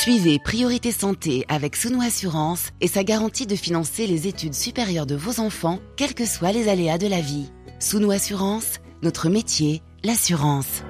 [0.00, 5.14] Suivez Priorité Santé avec Sounou Assurance et sa garantie de financer les études supérieures de
[5.14, 7.50] vos enfants, quels que soient les aléas de la vie.
[7.80, 10.84] Sounou Assurance, notre métier, l'assurance.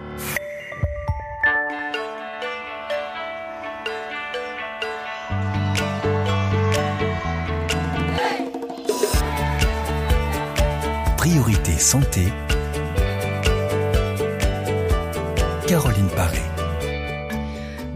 [11.17, 12.27] Priorité Santé.
[15.67, 16.50] Caroline Paré.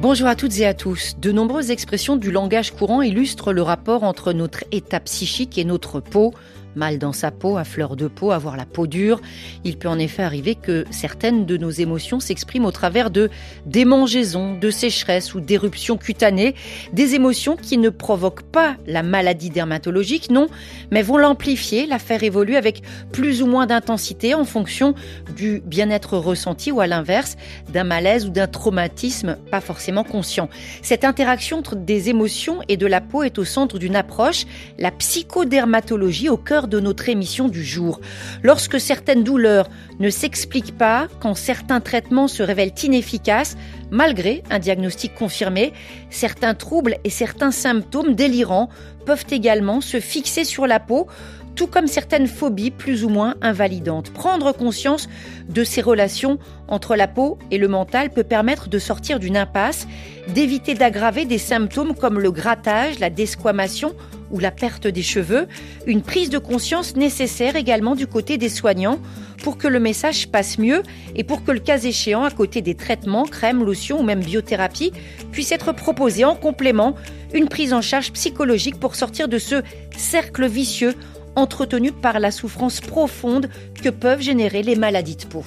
[0.04, 1.16] Bonjour à toutes et à tous.
[1.18, 5.98] De nombreuses expressions du langage courant illustrent le rapport entre notre état psychique et notre
[5.98, 6.34] peau
[6.76, 9.20] mal dans sa peau, à fleur de peau, avoir la peau dure.
[9.64, 13.30] Il peut en effet arriver que certaines de nos émotions s'expriment au travers de
[13.66, 16.54] démangeaisons, de sécheresse ou d'éruptions cutanées,
[16.92, 20.48] des émotions qui ne provoquent pas la maladie dermatologique, non,
[20.90, 24.94] mais vont l'amplifier, la faire évoluer avec plus ou moins d'intensité en fonction
[25.36, 27.36] du bien-être ressenti ou à l'inverse
[27.72, 30.48] d'un malaise ou d'un traumatisme pas forcément conscient.
[30.82, 34.46] Cette interaction entre des émotions et de la peau est au centre d'une approche,
[34.78, 38.00] la psychodermatologie au cœur de notre émission du jour.
[38.42, 43.56] Lorsque certaines douleurs ne s'expliquent pas, quand certains traitements se révèlent inefficaces,
[43.90, 45.72] malgré un diagnostic confirmé,
[46.10, 48.68] certains troubles et certains symptômes délirants
[49.06, 51.06] peuvent également se fixer sur la peau
[51.54, 54.10] tout comme certaines phobies plus ou moins invalidantes.
[54.10, 55.08] Prendre conscience
[55.48, 56.38] de ces relations
[56.68, 59.86] entre la peau et le mental peut permettre de sortir d'une impasse,
[60.28, 63.94] d'éviter d'aggraver des symptômes comme le grattage, la desquamation
[64.30, 65.46] ou la perte des cheveux,
[65.86, 68.98] une prise de conscience nécessaire également du côté des soignants
[69.42, 70.82] pour que le message passe mieux
[71.14, 74.92] et pour que le cas échéant, à côté des traitements, crèmes, lotions ou même biothérapie,
[75.30, 76.94] puisse être proposé en complément
[77.34, 79.62] une prise en charge psychologique pour sortir de ce
[79.96, 80.94] cercle vicieux
[81.36, 83.48] entretenu par la souffrance profonde
[83.82, 85.44] que peuvent générer les maladies de peau.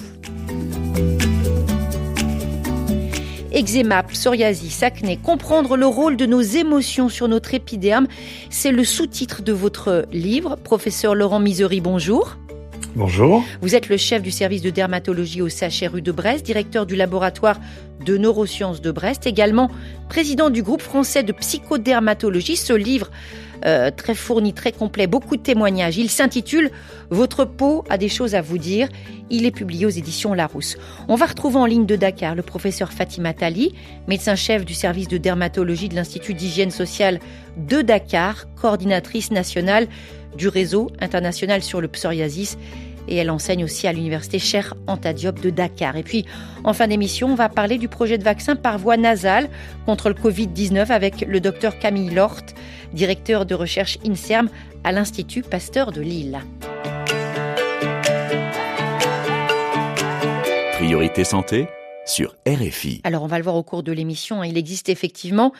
[3.52, 8.06] Eczéma, psoriasis, acné, comprendre le rôle de nos émotions sur notre épiderme,
[8.50, 10.56] c'est le sous-titre de votre livre.
[10.56, 12.36] Professeur Laurent Misery, bonjour.
[12.94, 13.44] Bonjour.
[13.62, 17.58] Vous êtes le chef du service de dermatologie au CHRU de Brest, directeur du laboratoire
[18.04, 19.70] de neurosciences de Brest, également
[20.08, 22.56] président du groupe français de psychodermatologie.
[22.56, 23.10] Ce livre
[23.64, 25.98] euh, très fourni, très complet, beaucoup de témoignages.
[25.98, 26.70] Il s'intitule
[27.10, 28.88] Votre peau a des choses à vous dire.
[29.30, 30.76] Il est publié aux éditions Larousse.
[31.08, 33.74] On va retrouver en ligne de Dakar le professeur Fatima Tali,
[34.06, 37.20] médecin-chef du service de dermatologie de l'Institut d'hygiène sociale
[37.56, 39.88] de Dakar, coordinatrice nationale
[40.36, 42.58] du réseau international sur le psoriasis
[43.08, 45.96] et elle enseigne aussi à l'université Cher Anta de Dakar.
[45.96, 46.24] Et puis,
[46.64, 49.48] en fin d'émission, on va parler du projet de vaccin par voie nasale
[49.86, 52.42] contre le Covid-19 avec le docteur Camille Lort,
[52.92, 54.48] directeur de recherche INSERM
[54.84, 56.38] à l'Institut Pasteur de Lille.
[60.74, 61.66] Priorité santé
[62.06, 63.00] sur RFI.
[63.04, 64.40] Alors, on va le voir au cours de l'émission.
[64.40, 64.46] Hein.
[64.46, 65.52] Il existe effectivement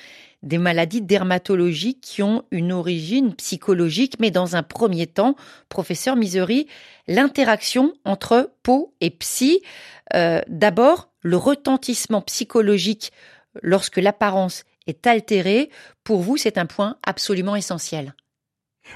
[0.42, 5.34] des maladies dermatologiques qui ont une origine psychologique, mais dans un premier temps,
[5.68, 6.66] professeur Misery,
[7.06, 9.62] l'interaction entre peau et psy,
[10.14, 13.12] euh, d'abord le retentissement psychologique
[13.62, 15.70] lorsque l'apparence est altérée,
[16.04, 18.14] pour vous c'est un point absolument essentiel.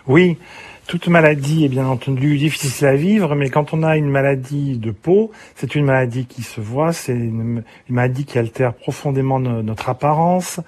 [0.06, 0.38] Oui,
[0.86, 4.90] toute maladie est bien entendu difficile à vivre, mais quand on a une maladie de
[4.90, 10.60] peau, c'est une maladie qui se voit, c'est une, maladie qui altère profondément notre apparence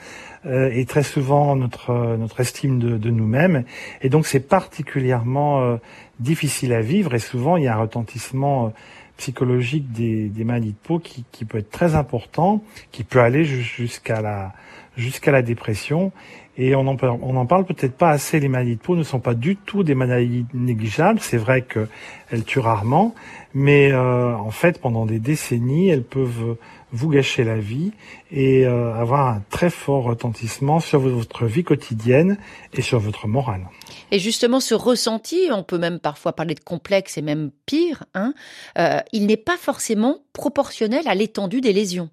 [0.47, 3.65] euh, et très souvent notre notre estime de, de nous-mêmes.
[4.03, 5.77] Et donc c'est particulièrement euh,
[6.21, 8.69] difficile à vivre et souvent il y a un retentissement euh,
[9.17, 13.45] psychologique des, des maladies de peau qui, qui peut être très important, qui peut aller
[13.45, 14.53] jusqu'à la
[14.97, 16.13] jusqu'à la dépression
[16.57, 18.39] et on en, on n'en parle peut-être pas assez.
[18.39, 21.19] Les maladies de peau ne sont pas du tout des maladies négligeables.
[21.21, 23.15] C'est vrai qu'elles tuent rarement,
[23.55, 26.57] mais euh, en fait, pendant des décennies, elles peuvent
[26.95, 27.93] vous gâcher la vie
[28.31, 32.39] et euh, avoir un très fort retentissement sur votre vie quotidienne
[32.73, 33.69] et sur votre morale.
[34.13, 38.33] Et justement, ce ressenti, on peut même parfois parler de complexe et même pire, hein,
[38.79, 42.11] euh, il n'est pas forcément proportionnel à l'étendue des lésions.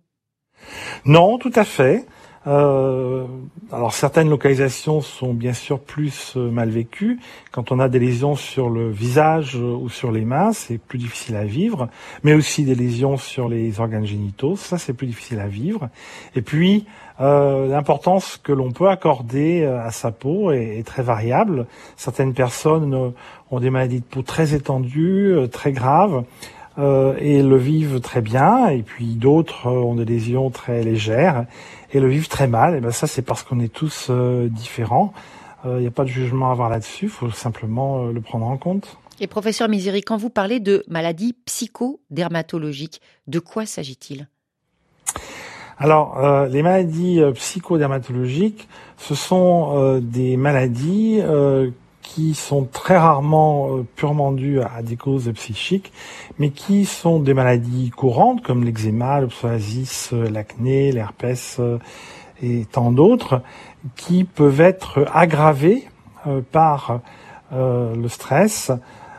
[1.06, 2.06] Non, tout à fait.
[2.48, 3.28] Euh,
[3.72, 7.20] alors certaines localisations sont bien sûr plus euh, mal vécues.
[7.52, 10.98] Quand on a des lésions sur le visage euh, ou sur les mains, c'est plus
[10.98, 11.88] difficile à vivre.
[12.24, 15.90] Mais aussi des lésions sur les organes génitaux, ça c'est plus difficile à vivre.
[16.36, 16.86] Et puis
[17.20, 21.68] euh, l'importance que l'on peut accorder à sa peau est, est, très variable.
[21.96, 23.14] Certaines personnes
[23.52, 26.24] ont des maladies de peau très étendues, très graves.
[26.78, 31.46] Euh, et le vivent très bien, et puis d'autres ont des lésions très légères
[31.92, 32.76] et le vivent très mal.
[32.76, 35.14] Et ben ça, c'est parce qu'on est tous euh, différents.
[35.64, 38.58] Il n'y a pas de jugement à avoir là-dessus, il faut simplement le prendre en
[38.58, 38.98] compte.
[39.20, 44.28] Et professeur Misery, quand vous parlez de maladies psychodermatologiques, de quoi s'agit-il?
[45.78, 51.22] Alors, euh, les maladies euh, psychodermatologiques, ce sont euh, des maladies
[52.02, 55.92] qui sont très rarement purement dues à des causes psychiques,
[56.40, 61.60] mais qui sont des maladies courantes comme l'eczéma, le psoriasis, l'acné, l'herpès
[62.42, 63.42] et tant d'autres,
[63.96, 65.88] qui peuvent être aggravées
[66.52, 67.02] par
[67.52, 68.72] le stress,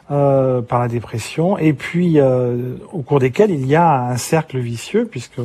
[0.08, 5.40] par la dépression, et puis au cours desquels il y a un cercle vicieux, puisque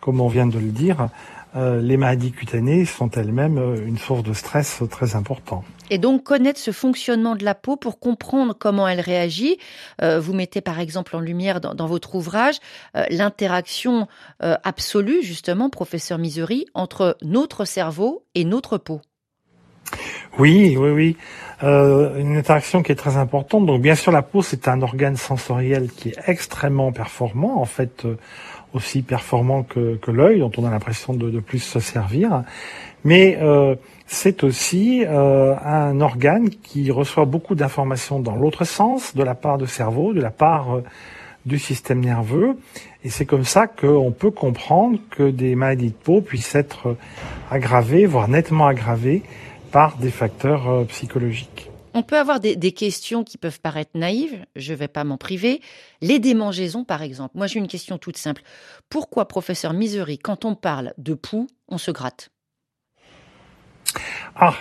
[0.00, 1.06] comme on vient de le dire, euh,
[1.54, 5.64] les maladies cutanées sont elles-mêmes euh, une source de stress très important.
[5.90, 9.58] Et donc connaître ce fonctionnement de la peau pour comprendre comment elle réagit.
[10.02, 12.58] Euh, vous mettez par exemple en lumière dans, votre ouvrage
[13.10, 14.06] l'interaction
[14.38, 19.00] absolue, justement, professeur Misery, entre notre cerveau et notre peau.
[20.38, 21.16] Oui, oui, oui.
[21.62, 23.66] une interaction qui est très importante.
[23.66, 27.60] Donc bien sûr, la peau, c'est un organe sensoriel qui est extrêmement performant.
[27.60, 28.06] En fait,
[28.72, 32.42] aussi performant que, que l'œil, dont on a l'impression de, plus se servir.
[33.04, 33.74] Mais euh,
[34.06, 39.58] c'est aussi euh, un organe qui reçoit beaucoup d'informations dans l'autre sens, de la part
[39.58, 40.84] du cerveau, de la part euh,
[41.46, 42.56] du système nerveux.
[43.02, 46.96] Et c'est comme ça qu'on peut comprendre que des maladies de peau puissent être
[47.50, 49.22] aggravées, voire nettement aggravées,
[49.72, 51.69] par des facteurs psychologiques.
[51.92, 55.60] On peut avoir des, questions qui peuvent paraître naïves, je ne vais pas m'en priver.
[56.00, 57.36] Les démangeaisons, par exemple.
[57.36, 58.42] Moi, j'ai une question toute simple.
[58.88, 62.30] Pourquoi, professeur Misery, quand on parle de poux, on se gratte?
[64.36, 64.54] Ah,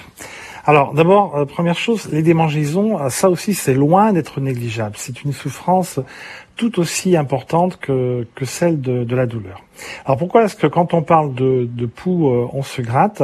[0.66, 4.96] alors d'abord, euh, première chose, les démangeaisons, euh, ça aussi, c'est loin d'être négligeable.
[4.98, 6.00] C'est une souffrance
[6.56, 9.62] tout aussi importante que, celle de, la douleur.
[10.06, 13.24] Alors pourquoi est-ce que quand on parle de, de poux, euh, on se gratte?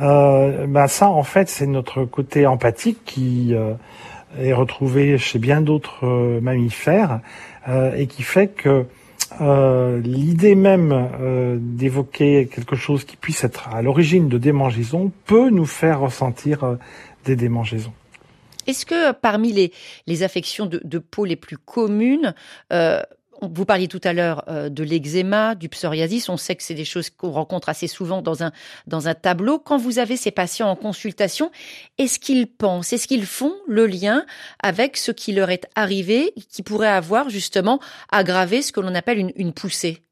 [0.00, 3.74] Euh, bah ça, en fait, c'est notre côté empathique qui euh,
[4.38, 7.20] est retrouvé chez bien d'autres euh, mammifères
[7.68, 8.84] euh, et qui fait que
[10.04, 16.00] l'idée même d'évoquer quelque chose qui puisse être à l'origine de démangeaisons peut nous faire
[16.00, 16.78] ressentir
[17.24, 17.92] des démangeaisons.
[18.68, 19.72] Est-ce que parmi les,
[20.06, 22.34] les affections de, de peau les plus communes,
[23.42, 26.28] vous parliez tout à l'heure euh, de l'eczéma, du psoriasis.
[26.28, 28.52] On sait que c'est des choses qu'on rencontre assez souvent dans un,
[28.86, 29.58] dans un tableau.
[29.58, 31.50] Quand vous avez ces patients en consultation,
[31.98, 34.24] est-ce qu'ils pensent, est-ce qu'ils font le lien
[34.62, 37.80] avec ce qui leur est arrivé, qui pourrait avoir justement
[38.10, 40.02] aggravé ce que l'on appelle une, une poussée?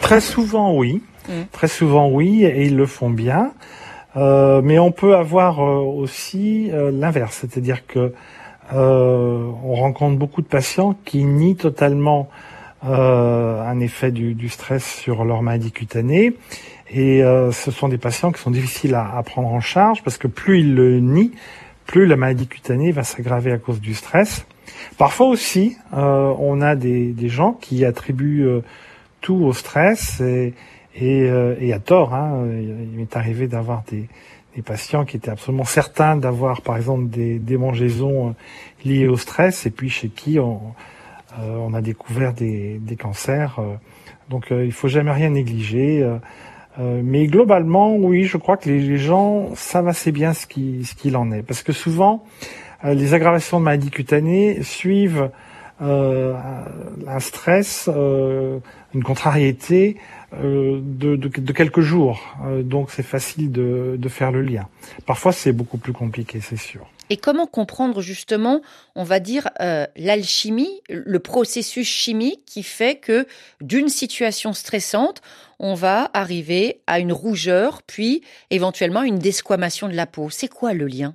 [0.00, 1.02] Très souvent, oui.
[1.28, 1.32] Mmh.
[1.52, 3.52] Très souvent, oui, et ils le font bien.
[4.16, 8.12] Euh, mais on peut avoir euh, aussi l'inverse, c'est-à-dire que
[8.74, 12.28] on rencontre beaucoup de patients qui nient totalement
[12.84, 16.34] euh, un effet du, stress sur leur maladie cutanée.
[16.90, 20.26] Et euh, ce sont des patients qui sont difficiles à, prendre en charge parce que
[20.26, 21.30] plus ils le nient,
[21.86, 24.46] plus la maladie cutanée va s'aggraver à cause du stress.
[24.98, 28.48] Parfois aussi, on a des, gens qui attribuent
[29.20, 30.54] tout au stress et,
[30.96, 32.14] et, à tort.
[32.14, 32.46] Hein.
[32.50, 34.08] Il m'est arrivé d'avoir des,
[34.56, 38.32] des patients qui étaient absolument certains d'avoir, par exemple, des démangeaisons euh,
[38.84, 40.60] liées au stress, et puis chez qui on,
[41.40, 43.58] euh, on a découvert des, des cancers.
[43.58, 43.74] Euh.
[44.28, 46.06] donc, il faut jamais rien négliger.
[46.78, 51.16] mais globalement, oui, je crois que les, gens savent assez bien ce qu'il ce qu'il
[51.16, 52.24] en est, parce que souvent,
[52.82, 55.30] les aggravations de maladies cutanées suivent
[55.80, 57.90] un stress,
[58.94, 62.36] une contrariété euh, de, de, de, quelques jours.
[62.44, 64.68] Euh, donc c'est facile de, de, faire le lien.
[65.06, 66.86] Parfois c'est beaucoup plus compliqué, c'est sûr.
[67.10, 68.62] Et comment comprendre justement,
[68.94, 73.26] on va dire, euh, l'alchimie, le processus chimique qui fait que
[73.60, 75.20] d'une situation stressante,
[75.58, 80.30] on va arriver à une rougeur, puis éventuellement une desquamation de la peau.
[80.30, 81.14] C'est quoi le lien?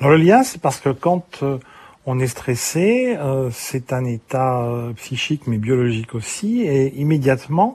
[0.00, 1.42] Alors le lien, c'est parce que quand
[2.10, 7.74] on est stressé, euh, c'est un état euh, psychique mais biologique aussi, et immédiatement,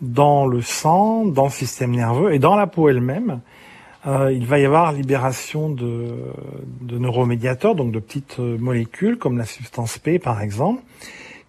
[0.00, 3.40] dans le sang, dans le système nerveux et dans la peau elle-même,
[4.06, 6.08] euh, il va y avoir libération de,
[6.80, 10.80] de neuromédiateurs, donc de petites molécules comme la substance P par exemple,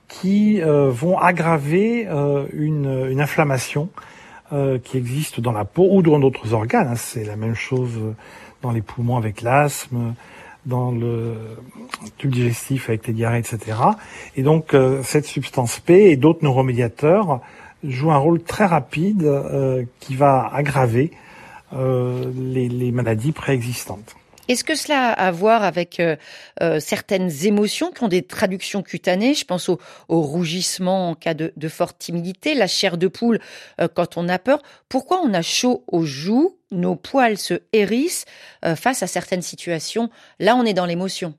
[0.09, 2.07] qui vont aggraver
[2.53, 3.89] une, inflammation
[4.83, 6.87] qui existe dans la peau ou dans d'autres organes.
[6.87, 6.95] Hein.
[6.95, 7.99] C'est la même chose
[8.61, 10.13] dans les poumons avec l'asthme,
[10.67, 11.35] dans le
[12.17, 13.77] tube digestif avec les diarrhées, etc.
[14.35, 17.39] Et donc euh, cette substance P et d'autres neuromédiateurs
[17.83, 21.11] jouent un rôle très rapide euh, qui va aggraver
[21.73, 24.15] euh, les, les, maladies préexistantes.
[24.47, 26.15] Est-ce que cela a à voir avec euh,
[26.61, 29.33] euh, certaines émotions qui ont des traductions cutanées?
[29.33, 33.39] Je pense au, rougissement en cas de, forte timidité, la chair de poule
[33.81, 34.61] euh, quand on a peur.
[34.89, 38.25] Pourquoi on a chaud aux joues Nos poils se hérissent
[38.75, 40.09] face à certaines situations?
[40.39, 41.33] Là, on est dans l'émotion.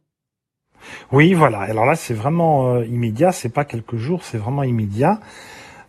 [1.13, 1.61] Oui, voilà.
[1.61, 3.33] Alors là, c'est vraiment immédiat.
[3.33, 5.21] C'est pas quelques jours, c'est vraiment immédiat.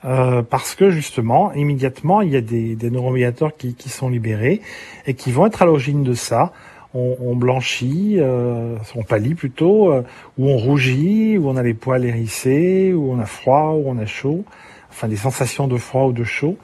[0.06, 4.62] euh, parce que justement, immédiatement, il y a des, des neuromédiateurs qui, qui, sont libérés
[5.06, 6.54] et qui vont être à l'origine de ça.
[6.96, 10.02] On, blanchit, euh, on pâlit plutôt, euh,
[10.40, 14.00] ou on rougit, ou on a les poils hérissés, ou on a froid, ou on
[14.00, 14.44] a chaud,
[14.90, 16.58] enfin des sensations de froid ou de chaud,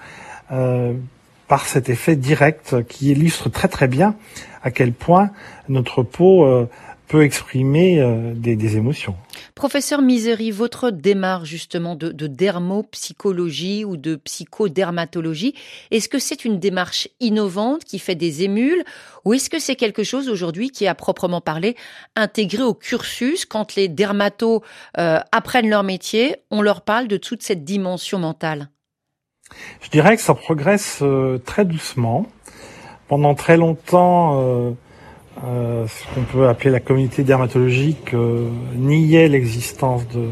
[0.51, 0.93] euh,
[1.47, 4.15] par cet effet direct qui illustre très très bien
[4.63, 5.29] à quel point
[5.69, 6.67] notre peau euh,
[7.07, 9.15] peut exprimer euh, des, des, émotions.
[9.53, 15.53] Professeur Misery, votre démarche justement de, de dermopsychologie ou de psychodermatologie,
[15.91, 18.83] est-ce que c'est une démarche innovante qui fait des émules
[19.23, 21.75] ou est-ce que c'est quelque chose aujourd'hui qui est à proprement parler
[22.15, 24.61] intégré au cursus quand les dermatos
[24.97, 28.69] euh, apprennent leur métier, on leur parle de toute cette dimension mentale?
[29.81, 32.25] Je dirais que ça progresse euh, très doucement.
[33.07, 34.75] Pendant très longtemps,
[35.43, 40.29] euh, ce qu'on peut appeler la communauté dermatologique euh, niait l'existence de,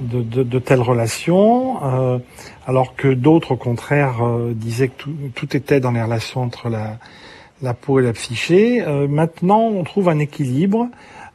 [0.00, 2.18] de, de, de, telles relations, euh,
[2.66, 6.68] alors que d'autres, au contraire, euh, disaient que tout, tout, était dans les relations entre
[6.68, 6.98] la,
[7.62, 8.82] la peau et la psyché.
[8.82, 10.88] Euh, maintenant, on trouve un équilibre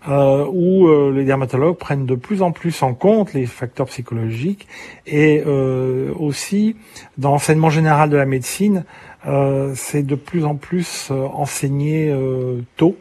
[0.08, 4.68] où les dermatologues prennent de plus en plus en compte les facteurs psychologiques
[5.06, 5.44] et
[6.18, 6.76] aussi,
[7.20, 8.84] dans l'enseignement général de la médecine,
[9.76, 12.98] c'est de plus en plus euh, enseigné euh, tôt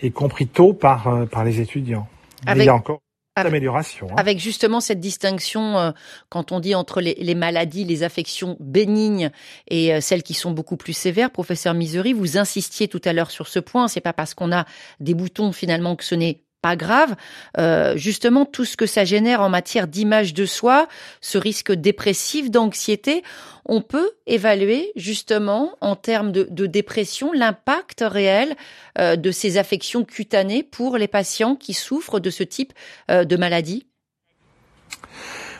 [0.00, 2.06] et compris tôt par euh, par les étudiants.
[2.46, 3.00] Avec, il y a encore
[3.36, 4.06] d'amélioration.
[4.10, 4.14] Hein.
[4.16, 5.90] Avec justement cette distinction, euh,
[6.28, 9.30] quand on dit entre les, les, maladies, les affections bénignes
[9.68, 13.48] et celles qui sont beaucoup plus sévères, professeur Misery, vous insistiez tout à l'heure sur
[13.48, 13.88] ce point.
[13.88, 14.66] C'est pas parce qu'on a
[15.00, 17.14] des boutons finalement que ce n'est pas grave.
[17.58, 20.88] Euh, justement, tout ce que ça génère en matière d'image de soi,
[21.20, 23.22] ce risque dépressif, d'anxiété,
[23.66, 28.56] on peut évaluer justement en termes de, de dépression l'impact réel
[28.98, 32.72] euh, de ces affections cutanées pour les patients qui souffrent de ce type
[33.10, 33.86] euh, de maladie.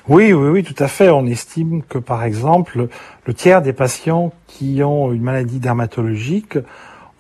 [0.09, 1.11] Oui, oui, oui, tout à fait.
[1.11, 2.89] On estime que, par exemple,
[3.27, 6.57] le tiers des patients qui ont une maladie dermatologique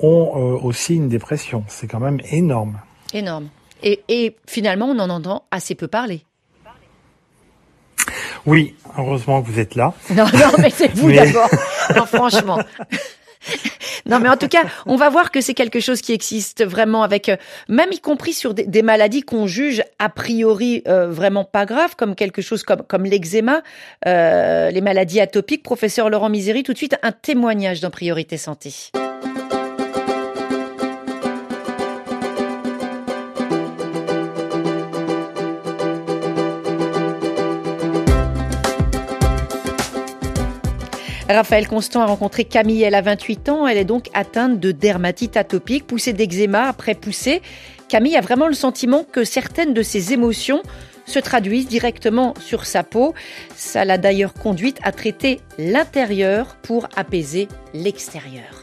[0.00, 1.64] ont aussi une dépression.
[1.68, 2.80] C'est quand même énorme.
[3.12, 3.48] Énorme.
[3.84, 6.24] Et, et, finalement, on en entend assez peu parler.
[8.46, 9.92] Oui, heureusement que vous êtes là.
[10.10, 11.16] Non, non, mais c'est vous mais...
[11.16, 11.50] d'abord.
[11.94, 12.58] Non, franchement.
[14.06, 17.02] Non, mais en tout cas, on va voir que c'est quelque chose qui existe vraiment
[17.02, 17.36] avec, euh,
[17.68, 21.94] même y compris sur des, des maladies qu'on juge a priori euh, vraiment pas graves,
[21.96, 23.62] comme quelque chose comme, comme l'eczéma,
[24.06, 25.62] euh, les maladies atopiques.
[25.62, 28.92] Professeur Laurent Miséry, tout de suite, un témoignage dans Priorité Santé.
[41.28, 45.38] Raphaël Constant a rencontré Camille, elle a 28 ans, elle est donc atteinte de dermatite
[45.38, 47.40] atopique, poussée d'eczéma après poussée.
[47.88, 50.62] Camille a vraiment le sentiment que certaines de ses émotions
[51.06, 53.14] se traduisent directement sur sa peau.
[53.56, 58.62] Ça l'a d'ailleurs conduite à traiter l'intérieur pour apaiser l'extérieur.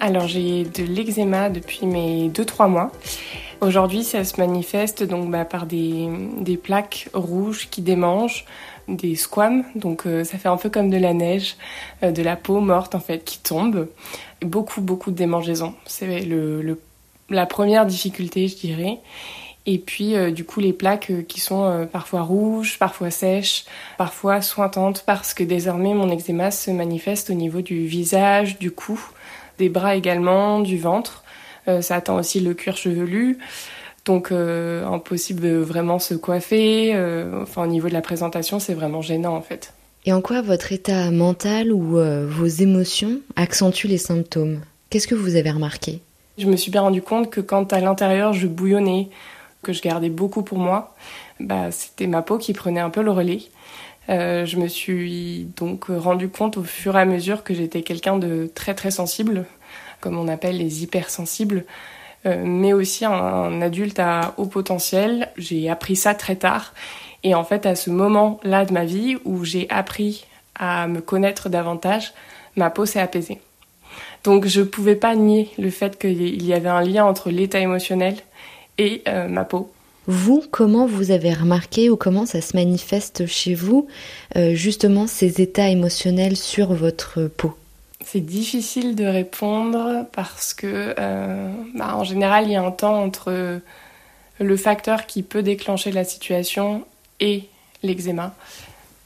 [0.00, 2.92] Alors j'ai de l'eczéma depuis mes 2-3 mois.
[3.60, 6.08] Aujourd'hui, ça se manifeste donc bah, par des,
[6.40, 8.44] des, plaques rouges qui démangent,
[8.88, 11.56] des squames, donc euh, ça fait un peu comme de la neige,
[12.02, 13.88] euh, de la peau morte en fait qui tombe.
[14.42, 15.74] Beaucoup, beaucoup de démangeaisons.
[15.84, 16.80] C'est le, le,
[17.28, 18.98] la première difficulté, je dirais.
[19.66, 23.66] Et puis euh, du coup les plaques qui sont parfois rouges, parfois sèches,
[23.98, 28.98] parfois sointantes parce que désormais mon eczéma se manifeste au niveau du visage, du cou,
[29.58, 31.24] des bras également, du ventre.
[31.68, 33.38] Euh, ça atteint aussi le cuir chevelu.
[34.08, 36.92] Donc euh, impossible de vraiment se coiffer.
[36.94, 39.74] Euh, enfin au niveau de la présentation, c'est vraiment gênant en fait.
[40.06, 44.62] Et en quoi votre état mental ou euh, vos émotions accentuent les symptômes?
[44.88, 46.00] Qu'est-ce que vous avez remarqué?
[46.38, 49.10] Je me suis bien rendu compte que quand à l'intérieur je bouillonnais,
[49.62, 50.94] que je gardais beaucoup pour moi,
[51.38, 53.42] bah, c'était ma peau qui prenait un peu le relais.
[54.08, 58.50] Je me suis donc rendu compte au fur et à mesure que j'étais quelqu'un de
[58.54, 59.44] très très sensible,
[60.00, 61.66] comme on appelle les hypersensibles,
[62.24, 65.28] mais aussi un, adulte à haut potentiel.
[65.36, 66.74] J'ai appris ça très tard.
[67.24, 71.48] Et en fait, à ce moment-là de ma vie où j'ai appris à me connaître
[71.48, 72.12] davantage,
[72.56, 73.40] ma peau s'est apaisée.
[74.24, 78.16] Donc je pouvais pas nier le fait qu'il y avait un lien entre l'état émotionnel
[78.76, 79.72] et euh, ma peau.
[80.06, 83.88] Vous, comment vous avez remarqué ou comment ça se manifeste chez vous,
[84.36, 87.54] euh, justement, ces états émotionnels sur votre peau?
[88.10, 93.02] C'est difficile de répondre parce que, euh, bah, en général, il y a un temps
[93.02, 93.60] entre
[94.40, 96.84] le facteur qui peut déclencher la situation
[97.20, 97.44] et
[97.82, 98.34] l'eczéma.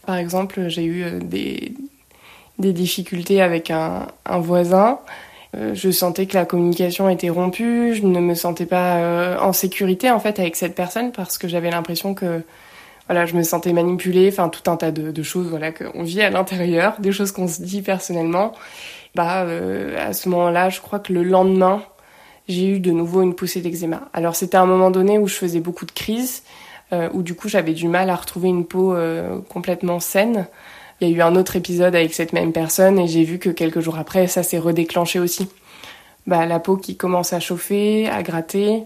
[0.07, 1.75] Par exemple, j'ai eu des,
[2.59, 5.01] des difficultés avec un, un voisin
[5.55, 9.53] euh, je sentais que la communication était rompue, je ne me sentais pas euh, en
[9.53, 12.43] sécurité en fait avec cette personne parce que j'avais l'impression que
[13.09, 16.31] voilà, je me sentais manipulée, enfin tout un tas de, choses voilà qu'on vit à
[16.31, 18.53] l'intérieur, des choses qu'on se dit personnellement.
[19.15, 21.83] Bah euh, à ce moment-là, je crois que le lendemain,
[22.49, 24.09] j'ai eu de nouveau une poussée d'eczéma.
[24.13, 26.43] Alors c'était un moment donné où je faisais beaucoup de crises,
[26.93, 30.47] euh, où du coup j'avais du mal à retrouver une peau euh, complètement saine.
[31.01, 33.51] Il y a eu un autre épisode avec cette même personne et j'ai vu que
[33.51, 35.49] quelques jours après, ça s'est redéclenché aussi.
[36.27, 38.85] Bah, la peau qui commence à chauffer, à gratter,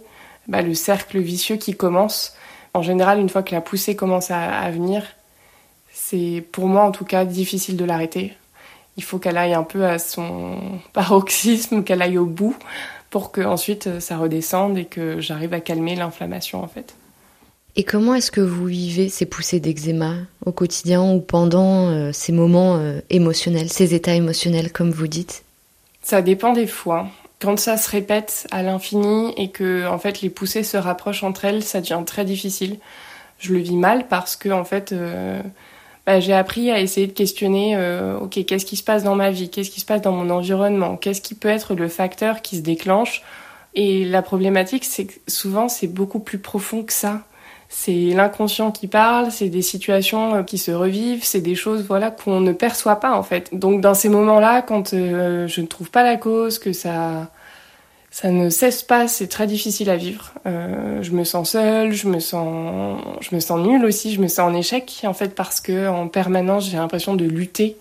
[0.48, 2.34] bah, le cercle vicieux qui commence.
[2.76, 5.02] En général, une fois que la poussée commence à, venir,
[5.90, 8.34] c'est pour moi en tout cas difficile de l'arrêter.
[8.98, 10.58] Il faut qu'elle aille un peu à son
[10.92, 12.54] paroxysme, qu'elle aille au bout
[13.08, 16.94] pour que ensuite ça redescende et que j'arrive à calmer l'inflammation en fait.
[17.76, 22.32] Et comment est-ce que vous vivez ces poussées d'eczéma au quotidien ou pendant euh, ces
[22.32, 25.44] moments euh, émotionnels, ces états émotionnels comme vous dites?
[26.02, 27.08] Ça dépend des fois.
[27.40, 31.44] Quand ça se répète à l'infini et que en fait les poussées se rapprochent entre
[31.44, 32.78] elles, ça devient très difficile.
[33.38, 35.42] Je le vis mal parce que en fait euh,
[36.06, 39.50] bah, j'ai appris à essayer de questionner euh, qu'est-ce qui se passe dans ma vie,
[39.50, 42.62] qu'est-ce qui se passe dans mon environnement, qu'est-ce qui peut être le facteur qui se
[42.62, 43.22] déclenche?
[43.74, 47.22] Et la problématique c'est que souvent c'est beaucoup plus profond que ça
[47.68, 52.10] c'est l'inconscient qui parle, c'est des situations euh, qui se revivent, c'est des choses voilà
[52.10, 53.50] qu'on ne perçoit pas en fait.
[53.52, 57.30] Donc dans ces moments-là, quand euh, je ne trouve pas la cause, que ça
[58.10, 60.32] ça ne cesse pas, c'est très difficile à vivre.
[60.46, 64.28] Euh, je me sens seule, je me sens je me sens nulle aussi, je me
[64.28, 67.76] sens en échec en fait parce que en permanence j'ai l'impression de lutter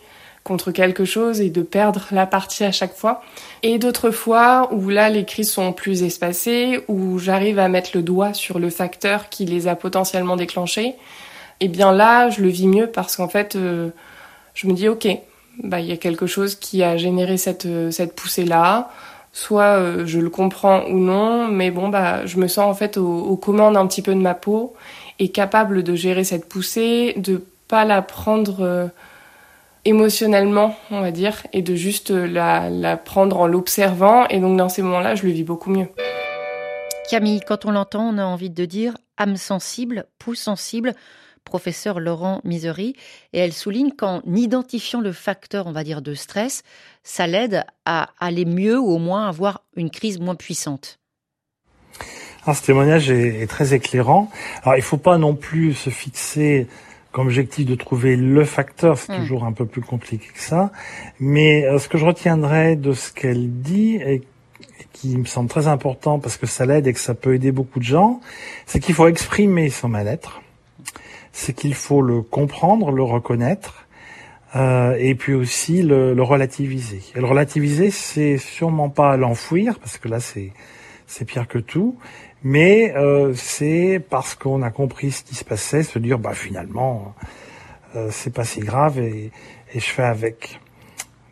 [0.45, 3.21] contre quelque chose et de perdre la partie à chaque fois.
[3.63, 8.03] Et d'autres fois où là les crises sont plus espacées, où j'arrive à mettre le
[8.03, 10.95] doigt sur le facteur qui les a potentiellement déclenchés, et
[11.61, 13.89] eh bien là je le vis mieux parce qu'en fait euh,
[14.53, 15.07] je me dis ok,
[15.63, 18.91] bah il y a quelque chose qui a généré cette cette poussée là.
[19.33, 22.97] Soit euh, je le comprends ou non, mais bon bah je me sens en fait
[22.97, 24.75] aux, commandes un petit peu de ma peau
[25.17, 28.87] et capable de gérer cette poussée, de pas la prendre euh,
[29.85, 34.27] émotionnellement, on va dire, et de juste la, la prendre en l'observant.
[34.27, 35.87] Et donc dans ces moments-là, je le vis beaucoup mieux.
[37.09, 40.93] Camille, quand on l'entend, on a envie de dire âme sensible, pouce sensible,
[41.43, 42.95] professeur Laurent Misery,
[43.31, 46.63] et elle souligne qu'en identifiant le facteur, on va dire, de stress,
[47.03, 50.99] ça l'aide à aller mieux ou au moins avoir une crise moins puissante.
[52.43, 54.29] Alors, ce témoignage est, est, très éclairant.
[54.63, 56.67] Alors, il faut pas non plus se fixer
[57.15, 59.21] comme objectif de trouver le facteur, c'est hmm.
[59.21, 60.73] toujours un peu plus compliqué que ça.
[61.21, 64.21] Mais euh, ce que je retiendrai de ce qu'elle dit et,
[64.91, 67.79] qui me semble très important parce que ça l'aide et que ça peut aider beaucoup
[67.79, 68.19] de gens,
[68.65, 70.41] c'est qu'il faut exprimer son mal-être,
[71.31, 73.85] c'est qu'il faut le comprendre, le reconnaître.
[74.57, 77.01] Euh, et puis aussi le, le relativiser.
[77.15, 80.51] Et le relativiser, c'est sûrement pas l'enfouir, parce que là c'est
[81.07, 81.97] c'est pire que tout,
[82.45, 87.15] mais euh, c'est parce qu'on a compris ce qui se passait, se dire bah finalement
[87.95, 89.31] euh, c'est pas si grave et,
[89.73, 90.59] et je fais avec.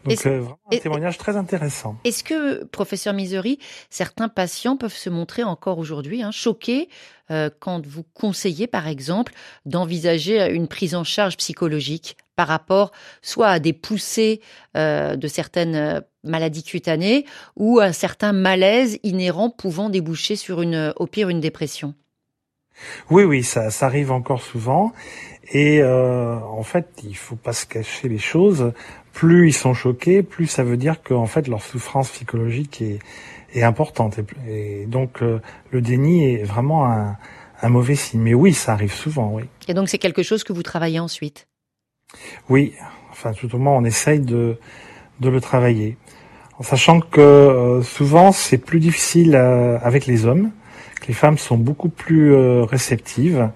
[0.06, 1.96] Donc euh, vraiment un témoignage très intéressant.
[2.04, 3.60] Est-ce que, professeur Misery,
[3.92, 6.90] certains patients peuvent se montrer encore aujourd'hui hein, choqués
[7.32, 9.34] euh, quand vous conseillez, par exemple,
[9.66, 12.18] d'envisager une prise en charge psychologique?
[12.36, 12.92] Par rapport
[13.22, 14.42] soit à des poussées
[14.76, 20.94] euh, de certaines euh, maladies cutanées ou à certains malaises inhérents pouvant déboucher sur une,
[20.96, 21.94] au pire, une dépression.
[23.10, 24.94] Oui, oui, ça, ça arrive encore souvent.
[25.52, 28.74] Et euh, en fait, il faut pas se cacher les choses.
[29.12, 33.00] Plus ils sont choqués, plus ça veut dire qu'en fait leur souffrance psychologique est,
[33.54, 34.20] est importante.
[34.48, 37.18] Et, donc euh, le déni est vraiment un,
[37.62, 38.22] un mauvais signe.
[38.22, 39.44] Mais oui, ça arrive souvent, oui.
[39.68, 41.48] Et donc c'est quelque chose que vous travaillez ensuite?
[42.50, 42.74] Oui,
[43.12, 44.58] enfin tout au moins on essaye de,
[45.22, 45.98] le travailler.
[46.60, 50.52] En sachant que euh, souvent c'est plus difficile euh, avec les hommes,
[51.02, 53.50] que les femmes sont beaucoup plus euh, réceptives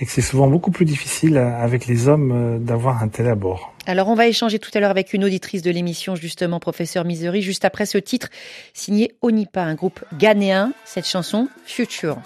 [0.00, 3.72] et que c'est souvent beaucoup plus difficile avec les hommes d'avoir un tel abord.
[3.86, 7.42] Alors on va échanger tout à l'heure avec une auditrice de l'émission justement, professeur Misery,
[7.42, 8.28] juste après ce titre
[8.72, 12.16] signé Onipa, un groupe ghanéen, cette chanson Future.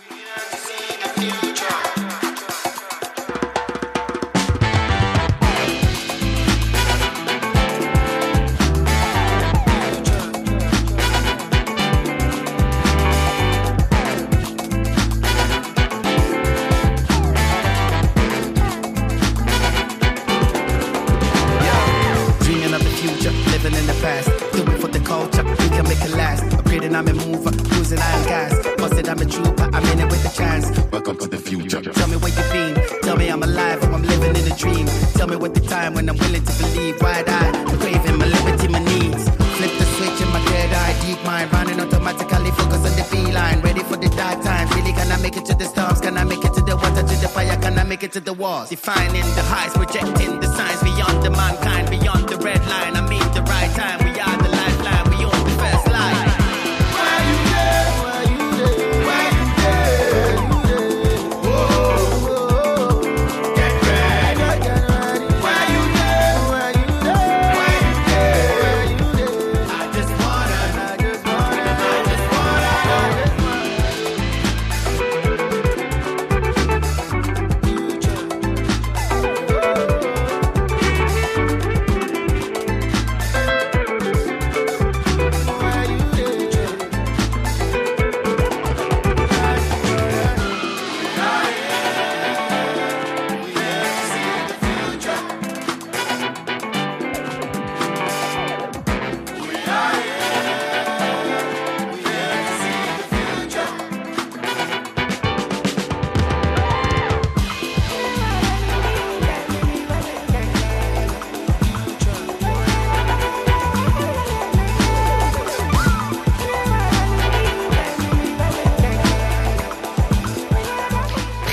[26.94, 28.52] I'm a mover, cruising on gas.
[28.76, 30.66] Busted, I'm a trooper, I'm in it with a chance.
[30.90, 31.80] Welcome to the future.
[31.82, 32.74] Tell me where you've been.
[33.02, 34.86] Tell me I'm alive, or I'm living in a dream.
[35.14, 37.00] Tell me what the time when I'm willing to believe.
[37.00, 39.28] Wide eye, I'm craving my liberty, my needs.
[39.58, 41.52] Flip the switch in my dead eye, deep mind.
[41.52, 43.60] Running automatically, focus on the feline.
[43.60, 44.68] Ready for the dark time.
[44.70, 46.00] Really, can I make it to the storms?
[46.00, 47.56] Can I make it to the water, to the fire?
[47.60, 48.70] Can I make it to the walls?
[48.70, 52.96] Defining the highs, projecting the signs beyond the mankind, beyond the red line.
[52.96, 54.04] I mean the right time.
[54.04, 54.17] We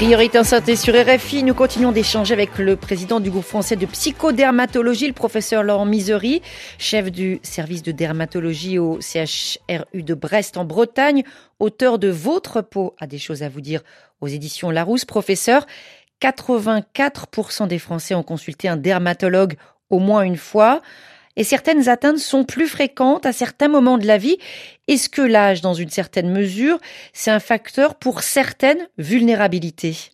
[0.05, 3.87] Priorité en santé sur RFI, nous continuons d'échanger avec le président du groupe français de
[3.87, 6.43] psychodermatologie, le professeur Laurent Misery,
[6.77, 11.23] chef du service de dermatologie au CHRU de Brest en Bretagne,
[11.57, 13.81] auteur de Votre peau a des choses à vous dire
[14.21, 15.05] aux éditions Larousse.
[15.05, 15.65] Professeur,
[16.21, 19.55] 84% des Français ont consulté un dermatologue
[19.89, 20.83] au moins une fois
[21.37, 24.37] et certaines atteintes sont plus fréquentes à certains moments de la vie.
[24.87, 26.77] Est-ce que l'âge, dans une certaine mesure,
[27.13, 30.11] c'est un facteur pour certaines vulnérabilités?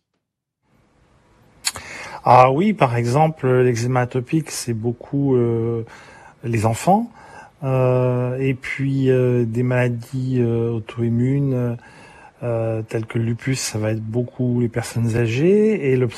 [2.24, 5.84] Ah oui, par exemple, l'eczéma atopique, c'est beaucoup euh,
[6.44, 7.10] les enfants.
[7.64, 11.76] Euh, et puis euh, des maladies auto-immunes
[12.88, 15.92] telles que le lupus, ça va être beaucoup les personnes âgées.
[15.92, 16.08] Et le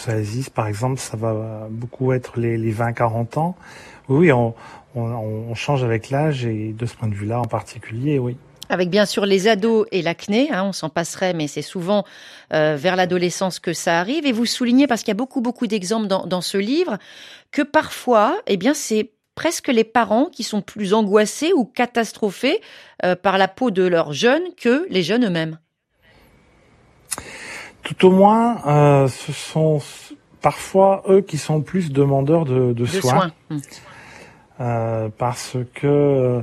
[0.55, 3.57] par exemple, ça va beaucoup être les, les 20-40 ans.
[4.09, 4.55] Oui, on,
[4.95, 8.37] on, on change avec l'âge et de ce point de vue-là en particulier, oui.
[8.71, 12.05] Avec bien sûr les ados et l'acné, hein, on s'en passerait, mais c'est souvent
[12.53, 14.25] euh, vers l'adolescence que ça arrive.
[14.25, 16.97] Et vous soulignez, parce qu'il y a beaucoup beaucoup d'exemples dans, dans ce livre,
[17.51, 22.61] que parfois, eh bien, c'est presque les parents qui sont plus angoissés ou catastrophés
[23.05, 25.59] euh, par la peau de leurs jeunes que les jeunes eux-mêmes.
[27.83, 29.81] Tout au moins, euh, ce sont
[30.41, 33.33] parfois eux qui sont plus demandeurs de, de, De soins, soins.
[33.51, 33.61] Hum.
[34.61, 36.43] Euh, parce que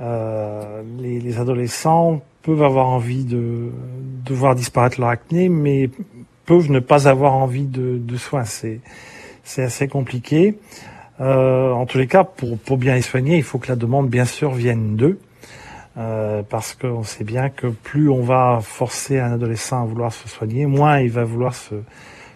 [0.00, 3.70] euh, les, les adolescents peuvent avoir envie de,
[4.24, 5.90] de voir disparaître leur acné, mais
[6.46, 8.44] peuvent ne pas avoir envie de, de soins.
[8.44, 8.80] C'est
[9.62, 10.58] assez compliqué.
[11.20, 14.08] Euh, en tous les cas, pour, pour bien les soigner, il faut que la demande,
[14.08, 15.18] bien sûr, vienne d'eux.
[15.98, 20.28] Euh, parce qu'on sait bien que plus on va forcer un adolescent à vouloir se
[20.28, 21.74] soigner, moins il va vouloir se,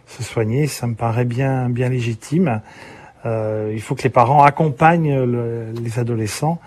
[0.06, 0.66] se soigner.
[0.66, 2.60] Ça me paraît bien, bien légitime.
[3.24, 6.58] Euh, il faut que les parents accompagnent le- les adolescents,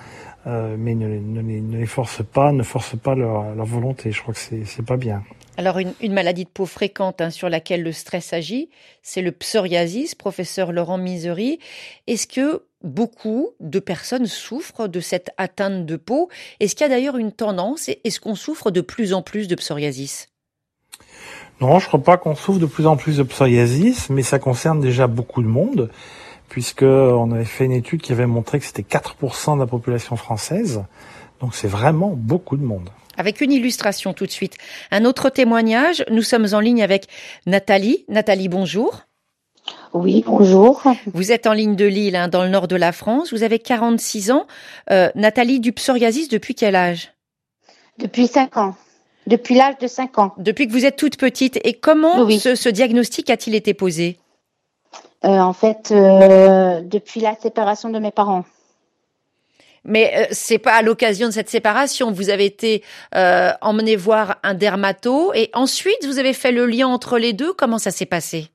[0.47, 4.11] euh, mais ne, ne, les- ne les forcent pas, ne forcent pas leur, leur volonté.
[4.11, 5.23] Je crois que c'est c'est pas bien.
[5.57, 8.69] Alors une, une maladie de peau fréquente hein, sur laquelle le stress agit,
[9.01, 11.59] c'est le psoriasis, professeur Laurent Misery.
[12.05, 16.29] Est-ce que beaucoup de personnes souffrent de cette atteinte de peau?
[16.59, 17.89] Est-ce qu'il y a d'ailleurs une tendance?
[18.03, 20.27] Est-ce qu'on souffre de plus en plus de psoriasis?
[21.59, 24.79] Non, je crois pas qu'on souffre de plus en plus de psoriasis, mais ça concerne
[24.79, 25.89] déjà beaucoup de monde,
[26.49, 30.15] puisque on avait fait une étude qui avait montré que c'était 4% de la population
[30.15, 30.83] française.
[31.41, 32.89] Donc c'est vraiment beaucoup de monde.
[33.17, 34.57] Avec une illustration tout de suite.
[34.91, 37.07] Un autre témoignage, nous sommes en ligne avec
[37.45, 38.05] Nathalie.
[38.07, 39.01] Nathalie, bonjour.
[39.93, 40.81] Oui, bonjour.
[41.13, 43.33] Vous êtes en ligne de Lille, hein, dans le nord de la France.
[43.33, 44.45] Vous avez 46 ans.
[44.91, 47.11] Euh, Nathalie, du psoriasis depuis quel âge?
[47.97, 48.75] Depuis 5 ans.
[49.25, 50.33] Depuis l'âge de 5 ans.
[50.37, 51.59] Depuis que vous êtes toute petite.
[51.63, 52.39] Et comment Oui.
[52.39, 54.17] ce, ce diagnostic a-t-il été posé?
[54.19, 54.26] Euh,
[55.29, 58.45] en fait, euh, depuis la séparation de mes parents.
[59.83, 62.11] Mais euh, c'est pas à l'occasion de cette séparation.
[62.11, 62.83] Vous avez été
[63.15, 67.53] euh, emmené voir un dermato et ensuite vous avez fait le lien entre les deux.
[67.53, 68.49] Comment ça s'est passé?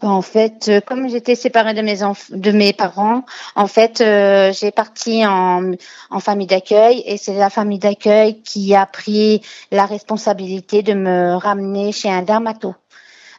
[0.00, 4.02] Ben, en fait, euh, comme j'étais séparée de mes enf- de mes parents, en fait,
[4.02, 5.72] euh, j'ai parti en,
[6.10, 11.34] en famille d'accueil et c'est la famille d'accueil qui a pris la responsabilité de me
[11.36, 12.74] ramener chez un dermato.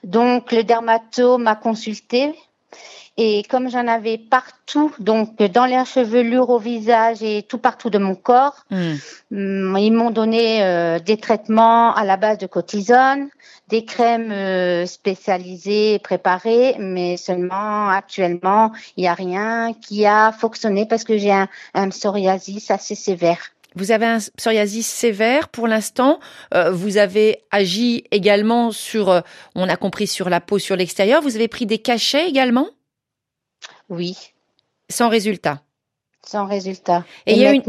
[0.07, 2.33] Donc le dermato m'a consulté
[3.17, 7.97] et comme j'en avais partout, donc dans les chevelures, au visage et tout partout de
[7.97, 8.95] mon corps, Hmm.
[9.31, 13.29] Hum, Ils m'ont donné euh, des traitements à la base de cortisone,
[13.69, 20.31] des crèmes euh, spécialisées et préparées, mais seulement actuellement, il n'y a rien qui a
[20.31, 23.39] fonctionné parce que j'ai un, un psoriasis assez sévère.
[23.77, 26.19] Vous avez un psoriasis sévère pour l'instant.
[26.53, 29.21] Euh, vous avez agi également sur, euh,
[29.53, 31.21] on a compris sur la peau, sur l'extérieur.
[31.21, 32.69] Vous avez pris des cachets également?
[33.89, 34.17] Oui,
[34.89, 35.61] Sans résultat?
[36.25, 37.05] sans résultat.
[37.25, 37.63] Et il y a une-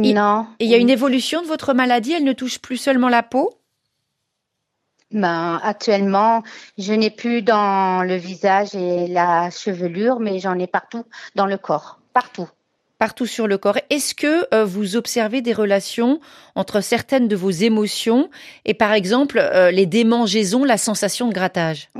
[0.68, 2.12] y a évolution de votre maladie?
[2.12, 3.54] Elle ne touche plus seulement la peau?
[5.12, 6.42] Ben, actuellement,
[6.76, 11.04] je n'ai plus dans le visage et la chevelure, mais j'en ai partout
[11.36, 12.48] dans le corps, partout.
[12.98, 13.78] Partout sur le corps.
[13.90, 16.20] Est-ce que euh, vous observez des relations
[16.54, 18.30] entre certaines de vos émotions
[18.64, 21.90] et par exemple euh, les démangeaisons, la sensation de grattage?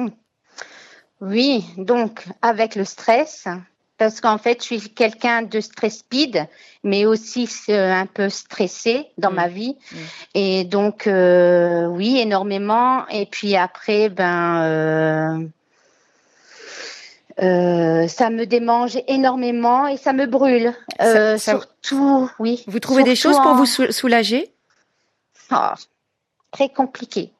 [1.21, 3.47] Oui, donc avec le stress,
[3.97, 6.47] parce qu'en fait, je suis quelqu'un de stress speed,
[6.85, 9.35] mais aussi euh, un peu stressé dans Mm.
[9.35, 9.77] ma vie.
[9.91, 9.97] Mm.
[10.35, 13.07] Et donc, euh, oui, énormément.
[13.09, 15.49] Et puis après, ben,
[17.43, 20.73] euh, ça me démange énormément et ça me brûle.
[21.01, 22.65] Euh, ça- surtout, oui.
[22.67, 24.53] Vous trouvez des choses pour en- vous sou- soulager?
[25.51, 25.75] Ah,
[26.51, 27.33] très compliqué.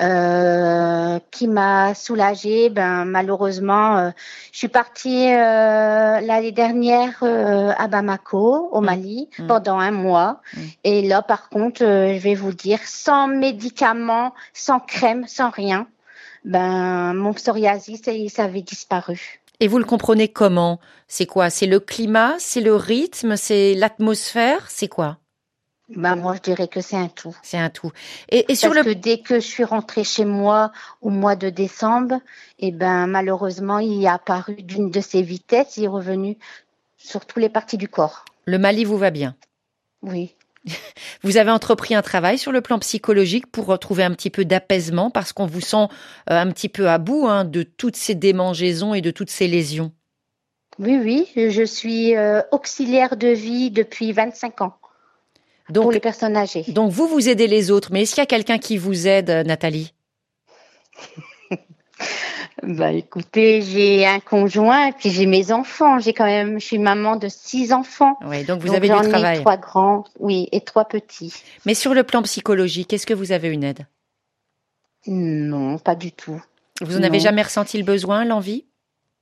[0.00, 4.10] Euh, qui m'a soulagée, ben malheureusement, euh,
[4.52, 8.84] je suis partie euh, l'année dernière euh, à Bamako, au Mm.
[8.84, 9.46] Mali, Mm.
[9.48, 10.40] pendant un mois.
[10.54, 10.60] Mm.
[10.84, 15.88] Et là, par contre, je vais vous dire, sans médicaments, sans crème, sans rien,
[16.44, 19.40] ben mon psoriasis, ça, avait disparu.
[19.60, 20.78] Et vous le comprenez comment?
[21.08, 21.50] C'est quoi?
[21.50, 22.34] C'est le climat?
[22.38, 23.36] C'est le rythme?
[23.36, 24.70] C'est l'atmosphère?
[24.70, 25.18] C'est quoi?
[25.96, 27.34] Ben moi, je dirais que c'est un tout.
[27.42, 27.90] C'est un tout.
[28.28, 30.70] Et, et sur Parce le que dès que je suis rentrée chez moi
[31.00, 32.20] au mois de décembre,
[32.58, 36.36] et ben malheureusement, il est apparu d'une de ses vitesses, il est revenu
[36.98, 38.24] sur toutes les parties du corps.
[38.44, 39.34] le Mali vous va bien?
[40.02, 40.34] Oui.
[41.22, 45.10] Vous avez entrepris un travail sur le plan psychologique pour retrouver un petit peu d'apaisement
[45.10, 45.86] parce qu'on vous sent
[46.30, 49.48] euh, un petit peu à bout hein, de toutes ces démangeaisons et de toutes ces
[49.48, 49.92] lésions.
[50.78, 54.74] Oui, oui, je suis euh, auxiliaire de vie depuis 25 ans
[55.74, 56.64] pour les personnes âgées.
[56.68, 59.28] donc vous, vous aidez les autres, mais est-ce qu'il y a quelqu'un qui vous aide,
[59.28, 59.92] euh, Nathalie?
[62.62, 65.98] Bah écoutez, j'ai un conjoint et puis j'ai mes enfants.
[66.00, 68.18] J'ai quand même, je suis maman de six enfants.
[68.24, 69.38] Oui, donc vous Donc, avez du ai travail.
[69.40, 71.32] trois grands, oui, et trois petits.
[71.66, 73.86] Mais sur le plan psychologique, est-ce que vous avez une aide?
[75.06, 76.42] Non, pas du tout.
[76.80, 78.64] Vous n'en avez jamais ressenti le besoin, l'envie?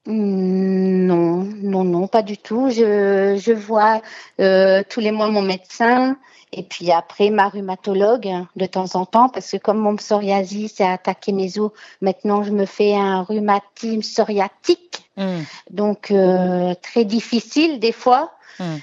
[0.07, 2.71] Non, non, non, pas du tout.
[2.71, 4.01] Je, je vois
[4.41, 6.17] euh, tous les mois mon médecin
[6.53, 10.81] et puis après ma rhumatologue hein, de temps en temps parce que comme mon psoriasis
[10.81, 15.45] a attaqué mes os, maintenant je me fais un rhumatisme psoriatique, Hmm.
[15.71, 18.33] donc euh, très difficile des fois.
[18.59, 18.77] Hmm.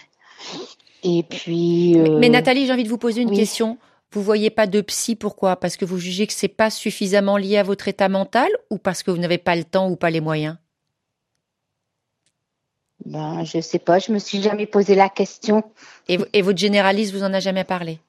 [1.04, 1.93] Et puis.
[1.95, 3.38] Mais, euh, mais Nathalie, j'ai envie de vous poser une oui.
[3.38, 3.78] question.
[4.12, 5.56] Vous voyez pas de psy, pourquoi?
[5.56, 9.04] Parce que vous jugez que c'est pas suffisamment lié à votre état mental ou parce
[9.04, 10.56] que vous n'avez pas le temps ou pas les moyens?
[13.06, 15.63] Ben, je sais pas, je me suis jamais posé la question.
[16.08, 18.00] et, votre généraliste vous en a jamais parlé?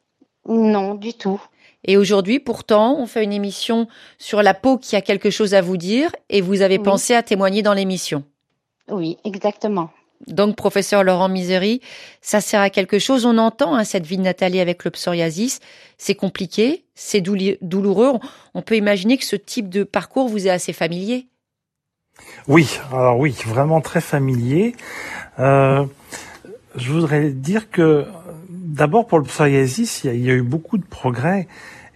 [0.49, 1.41] Non, du tout.
[1.85, 5.61] Et aujourd'hui, pourtant, on fait une émission sur la peau qui a quelque chose à
[5.61, 6.85] vous dire et vous avez Oui.
[6.85, 8.25] pensé à témoigner dans l'émission.
[8.91, 9.91] Oui, exactement.
[10.27, 11.81] Donc, professeur Laurent Misery,
[12.23, 13.27] ça sert à quelque chose.
[13.27, 15.61] On entend hein, cette vie de Nathalie avec le psoriasis.
[15.99, 18.13] C'est compliqué, c'est douloureux.
[18.55, 21.27] On peut imaginer que ce type de parcours vous est assez familier.
[22.49, 24.77] Oui, alors oui, vraiment très familier.
[25.39, 25.85] Euh,
[26.77, 28.07] je voudrais dire que
[28.49, 31.49] d'abord pour le psoriasis, il y, a, il y a eu beaucoup de progrès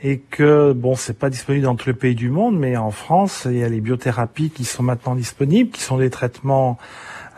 [0.03, 3.47] et que bon, c'est pas disponible dans tous les pays du monde, mais en France,
[3.51, 6.79] il y a les biothérapies qui sont maintenant disponibles, qui sont des traitements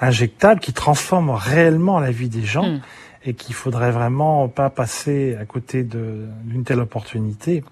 [0.00, 2.80] injectables qui transforment réellement la vie des gens Mm.
[3.26, 7.62] et qu'il faudrait vraiment pas passer à côté d'une telle opportunité.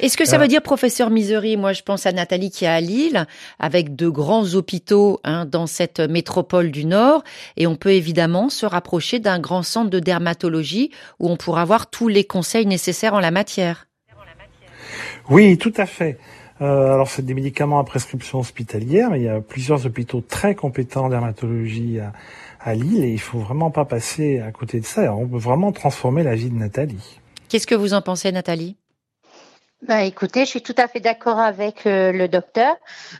[0.00, 0.38] Est-ce que ça Euh.
[0.40, 3.26] veut dire, professeur Misery, moi je pense à Nathalie qui est à Lille,
[3.58, 7.22] avec de grands hôpitaux hein, dans cette métropole du Nord,
[7.56, 11.90] et on peut évidemment se rapprocher d'un grand centre de dermatologie où on pourra avoir
[11.90, 13.86] tous les conseils nécessaires en la matière.
[15.28, 16.18] Oui, tout à fait.
[16.60, 20.54] Euh, alors, c'est des médicaments à prescription hospitalière, mais il y a plusieurs hôpitaux très
[20.54, 22.12] compétents en dermatologie à,
[22.60, 25.02] à Lille et il faut vraiment pas passer à côté de ça.
[25.02, 27.20] Alors, on peut vraiment transformer la vie de Nathalie.
[27.48, 28.76] Qu'est-ce que vous en pensez, Nathalie?
[29.82, 32.76] Bah, écoutez, je suis tout à fait d'accord avec euh, le docteur.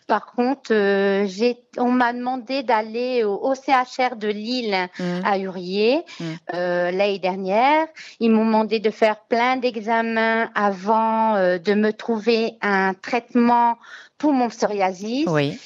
[0.06, 5.04] Par contre, euh, j'ai, on m'a demandé d'aller au, au CHR de Lille Mmh.
[5.24, 6.24] à Urier Mm.
[6.54, 7.86] euh, l'année dernière.
[8.20, 13.78] Ils m'ont demandé de faire plein d'examens avant euh, de me trouver un traitement
[14.18, 15.26] pour mon psoriasis.
[15.28, 15.58] Oui.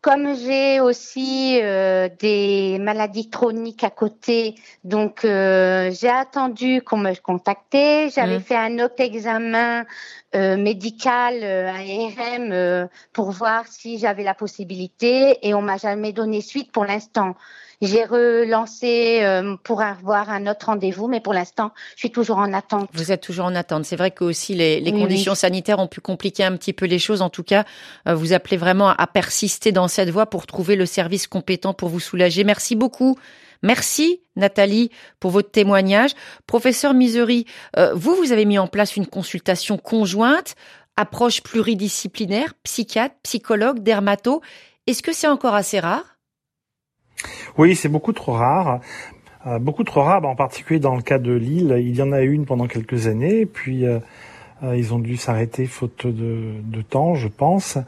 [0.00, 7.14] Comme j'ai aussi euh, des maladies chroniques à côté, donc euh, j'ai attendu qu'on me
[7.20, 7.76] contacte.
[8.14, 8.42] J'avais Mm.
[8.42, 9.84] fait un autre examen
[10.34, 15.76] euh, médical, euh, un IRM, euh, pour voir si j'avais la possibilité, et on m'a
[15.76, 17.34] jamais donné suite pour l'instant.
[17.80, 22.52] J'ai relancé euh, pour avoir un autre rendez-vous, mais pour l'instant, je suis toujours en
[22.52, 22.88] attente.
[22.92, 23.84] Vous êtes toujours en attente.
[23.84, 25.38] C'est vrai que aussi les, les Oui, conditions oui.
[25.38, 27.22] sanitaires ont pu compliquer un petit peu les choses.
[27.22, 27.64] En tout cas,
[28.06, 31.72] euh, vous appelez vraiment à, à persister dans cette voie pour trouver le service compétent
[31.72, 32.44] pour vous soulager.
[32.44, 33.16] Merci beaucoup.
[33.62, 36.12] Merci Nathalie pour votre témoignage.
[36.46, 37.44] Professeur Misery,
[37.76, 40.54] euh, vous, vous avez mis en place une consultation conjointe,
[40.96, 44.40] approche pluridisciplinaire, psychiatre, psychologue, dermato.
[44.86, 46.09] Est-ce que c'est encore assez rare?
[47.58, 48.80] Oui, c'est beaucoup trop rare.
[49.46, 51.74] Euh, beaucoup trop rare, bah, en particulier dans le cas de Lille.
[51.78, 53.98] Il y en a une pendant quelques années, puis euh,
[54.62, 57.78] euh, ils ont dû s'arrêter faute de, temps, je pense.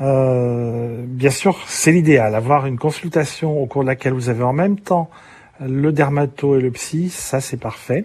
[0.00, 2.34] Bien sûr, c'est l'idéal.
[2.34, 5.08] Avoir une consultation au cours de laquelle vous avez en même temps
[5.60, 8.04] le dermato et le psy, ça c'est parfait.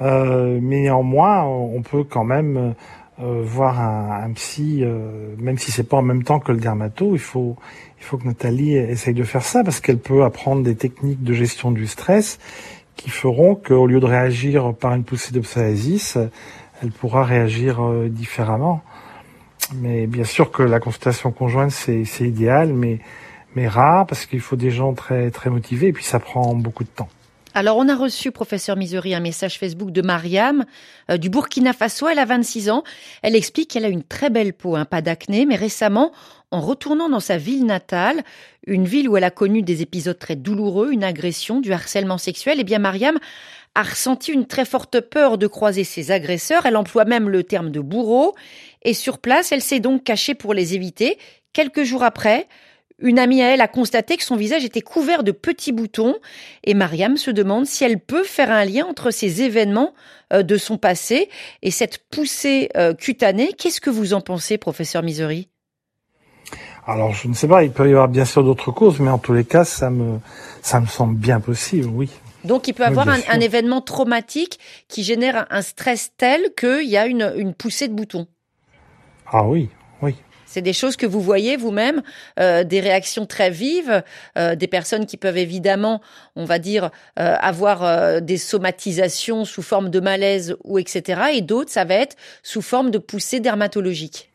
[0.00, 2.74] Mais néanmoins, on peut quand même
[3.22, 6.58] euh, voir un, un psy, euh, même si c'est pas en même temps que le
[6.58, 7.12] dermato.
[7.12, 7.56] Il faut,
[7.98, 11.34] il faut que Nathalie essaye de faire ça parce qu'elle peut apprendre des techniques de
[11.34, 12.38] gestion du stress
[12.96, 16.18] qui feront qu'au lieu de réagir par une poussée de psoriasis,
[16.82, 18.82] elle pourra réagir euh, différemment.
[19.74, 22.98] Mais bien sûr que la consultation conjointe c'est c'est idéal, mais
[23.54, 26.84] mais rare parce qu'il faut des gens très très motivés et puis ça prend beaucoup
[26.84, 27.08] de temps.
[27.52, 30.64] Alors, on a reçu, professeur Misery, un message Facebook de Mariam
[31.10, 32.06] euh, du Burkina Faso.
[32.06, 32.84] Elle a 26 ans.
[33.22, 36.12] Elle explique qu'elle a une très belle peau, un pas d'acné, mais récemment,
[36.52, 38.22] en retournant dans sa ville natale,
[38.68, 42.58] une ville où elle a connu des épisodes très douloureux, une agression, du harcèlement sexuel,
[42.60, 43.18] eh bien, Mariam
[43.74, 46.66] a ressenti une très forte peur de croiser ses agresseurs.
[46.66, 48.36] Elle emploie même le terme de bourreau.
[48.82, 51.18] Et sur place, elle s'est donc cachée pour les éviter.
[51.52, 52.46] Quelques jours après,
[53.00, 56.16] une amie à elle a constaté que son visage était couvert de petits boutons
[56.64, 59.94] et Mariam se demande si elle peut faire un lien entre ces événements
[60.32, 61.28] euh, de son passé
[61.62, 63.52] et cette poussée euh, cutanée.
[63.56, 65.48] Qu'est-ce que vous en pensez, professeur Misery
[66.86, 69.18] Alors je ne sais pas, il peut y avoir bien sûr d'autres causes, mais en
[69.18, 70.18] tous les cas, ça me
[70.62, 72.10] ça me semble bien possible, oui.
[72.44, 74.58] Donc il peut avoir un, événement traumatique
[74.88, 78.26] qui génère un, un stress tel qu'il y a une, une poussée de boutons.
[79.30, 79.68] Ah oui,
[80.00, 80.16] oui.
[80.50, 82.02] C'est des choses que vous voyez vous-même,
[82.40, 84.02] euh, des réactions très vives,
[84.36, 86.00] euh, des personnes qui peuvent évidemment,
[86.34, 91.20] on va dire, euh, avoir euh, des somatisations sous forme de malaise ou etc.
[91.34, 94.32] Et d'autres, ça va être sous forme de poussée dermatologique.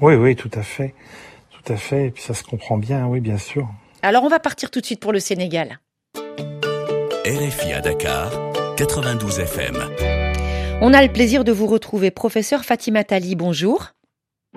[0.00, 0.94] Oui, oui, tout à fait.
[1.50, 2.06] Tout à fait.
[2.06, 3.68] Et puis ça se comprend bien, oui, bien sûr.
[4.00, 5.80] Alors on va partir tout de suite pour le Sénégal.
[7.26, 8.32] RFI à Dakar,
[8.78, 9.76] 92 FM.
[10.80, 13.36] On a le plaisir de vous retrouver, professeur Fatima Tali.
[13.36, 13.92] Bonjour.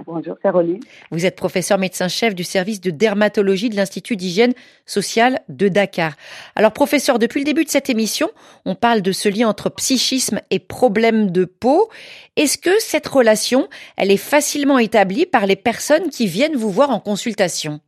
[0.05, 0.79] Bonjour Caroline.
[1.11, 4.53] Vous êtes professeur médecin-chef du service de dermatologie de l'Institut d'hygiène
[4.87, 6.13] sociale de Dakar.
[6.55, 8.29] Alors professeur, depuis le début de cette émission,
[8.65, 11.89] on parle de ce lien entre psychisme et problème de peau.
[12.35, 16.89] Est-ce que cette relation, elle est facilement établie par les personnes qui viennent vous voir
[16.89, 17.79] en consultation?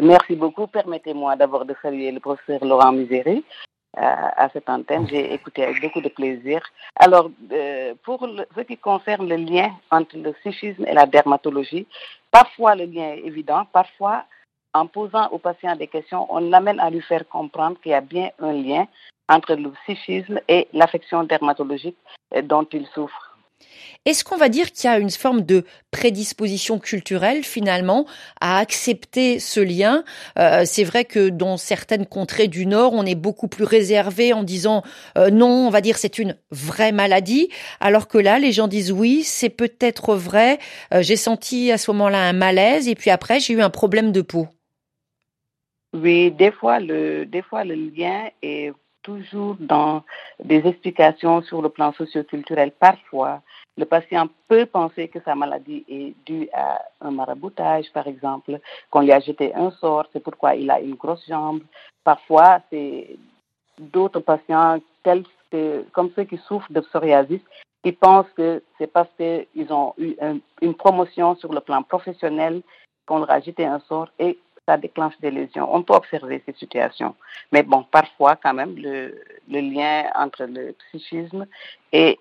[0.00, 0.68] Merci beaucoup.
[0.68, 3.44] Permettez-moi d'abord de saluer le professeur Laurent Miséry
[3.94, 5.06] à cette antenne.
[5.08, 6.62] J'ai écouté avec beaucoup de plaisir.
[6.96, 8.26] Alors, euh, pour
[8.56, 11.86] ce qui concerne le lien entre le psychisme et la dermatologie,
[12.30, 14.24] parfois le lien est évident, parfois
[14.74, 18.00] en posant au patient des questions, on l'amène à lui faire comprendre qu'il y a
[18.00, 18.86] bien un lien
[19.28, 21.96] entre le psychisme et l'affection dermatologique
[22.34, 23.31] euh, dont il souffre.
[24.04, 28.04] Est-ce qu'on va dire qu'il y a une forme de prédisposition culturelle finalement
[28.40, 30.02] à accepter ce lien?
[30.38, 34.42] Euh, C'est vrai que dans certaines contrées du Nord, on est beaucoup plus réservé en
[34.42, 34.82] disant
[35.16, 37.48] euh, non, on va dire c'est une vraie maladie,
[37.80, 40.58] alors que là, les gens disent oui, c'est peut-être vrai.
[40.92, 44.10] Euh, j'ai senti à ce moment-là un malaise et puis après j'ai eu un problème
[44.10, 44.48] de peau.
[45.94, 50.02] Oui, des fois, le, des fois, le lien est toujours dans
[50.42, 52.72] des explications sur le plan socioculturel.
[52.72, 53.42] Parfois,
[53.76, 58.60] le patient peut penser que sa maladie est due à un maraboutage, par exemple,
[58.90, 61.62] qu'on lui a jeté un sort, c'est pourquoi il a une grosse jambe.
[62.04, 63.16] Parfois, c'est
[63.78, 64.78] d'autres patients,
[65.92, 67.40] comme ceux qui souffrent de psoriasis,
[67.82, 72.62] qui pensent que c'est parce qu'ils ont eu un- une promotion sur le plan professionnel
[73.06, 75.68] qu'on leur a jeté un sort et ça déclenche des lésions.
[75.74, 77.14] On peut observer ces situations.
[77.50, 81.46] Mais bon, parfois, quand même, le, lien entre le psychisme
[81.92, 82.18] et,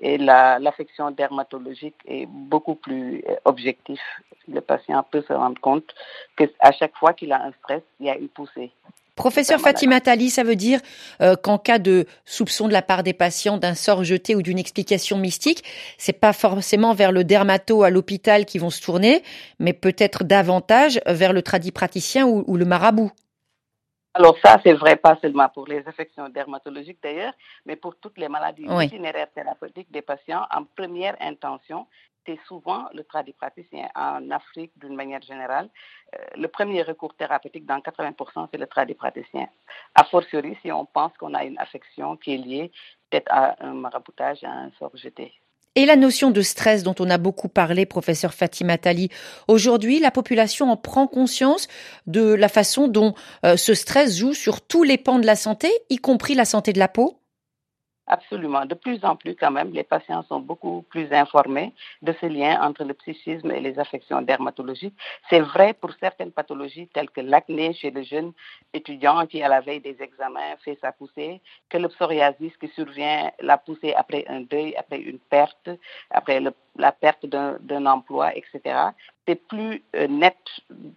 [0.00, 4.00] et la- l'affection dermatologique est beaucoup plus euh, objectif.
[4.48, 5.94] Le patient peut se rendre compte
[6.36, 8.72] qu'à chaque fois qu'il a un stress, il y a une poussée.
[9.16, 10.80] Professeur Fatima Tali, ça veut dire
[11.20, 14.58] euh, qu'en cas de soupçon de la part des patients d'un sort jeté ou d'une
[14.58, 15.62] explication mystique,
[15.98, 19.22] c'est pas forcément vers le dermato à l'hôpital qu'ils vont se tourner,
[19.60, 23.12] mais peut-être davantage vers le tradipraticien ou, ou le marabout.
[24.14, 27.32] Alors ça, c'est vrai pas seulement pour les affections dermatologiques d'ailleurs,
[27.66, 28.86] mais pour toutes les maladies Oui.
[28.86, 31.86] itinéraires thérapeutiques des patients, en première intention,
[32.26, 33.88] c'est souvent le tradipraticien.
[33.94, 35.68] En Afrique, d'une manière générale,
[36.14, 39.48] euh, le premier recours thérapeutique dans 80%, c'est le tradipraticien.
[39.94, 42.72] A fortiori, si on pense qu'on a une affection qui est liée
[43.10, 45.32] peut-être à un maraboutage, à un sort jeté.
[45.76, 49.08] Et la notion de stress dont on a beaucoup parlé, professeur Fatima Tali,
[49.48, 51.66] aujourd'hui, la population en prend conscience
[52.06, 53.14] de la façon dont
[53.44, 56.72] euh, ce stress joue sur tous les pans de la santé, y compris la santé
[56.72, 57.23] de la peau?
[58.06, 58.66] Absolument.
[58.66, 62.60] De plus en plus, quand même, les patients sont beaucoup plus informés de ce lien
[62.60, 64.94] entre le psychisme et les affections dermatologiques.
[65.30, 68.32] C'est vrai pour certaines pathologies telles que l'acné chez le jeune
[68.74, 71.40] étudiant qui, à la veille des examens, fait sa poussée,
[71.70, 75.70] que le psoriasis qui survient, la poussée après un deuil, après une perte,
[76.10, 76.40] après
[76.76, 78.60] la perte d'un d'un emploi, etc.
[79.26, 80.36] C'est plus euh, net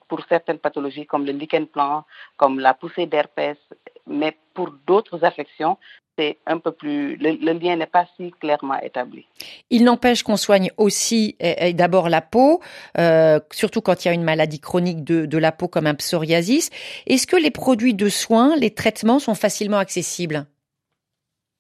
[0.10, 2.04] pour certaines pathologies comme le lichen plan,
[2.36, 3.58] comme la poussée d'herpès,
[4.06, 5.78] mais pour d'autres affections,
[6.18, 9.26] c'est un peu plus, le, le lien n'est pas si clairement établi.
[9.70, 11.36] Il n'empêche qu'on soigne aussi
[11.74, 12.62] d'abord la peau,
[12.98, 15.96] euh, surtout quand il y a une maladie chronique de, de la peau comme un
[15.96, 16.70] psoriasis.
[17.06, 20.46] Est-ce que les produits de soins, les traitements sont facilement accessibles?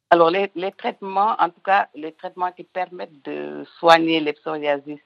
[0.09, 5.01] Alors, les, les traitements, en tout cas, les traitements qui permettent de soigner les psoriasis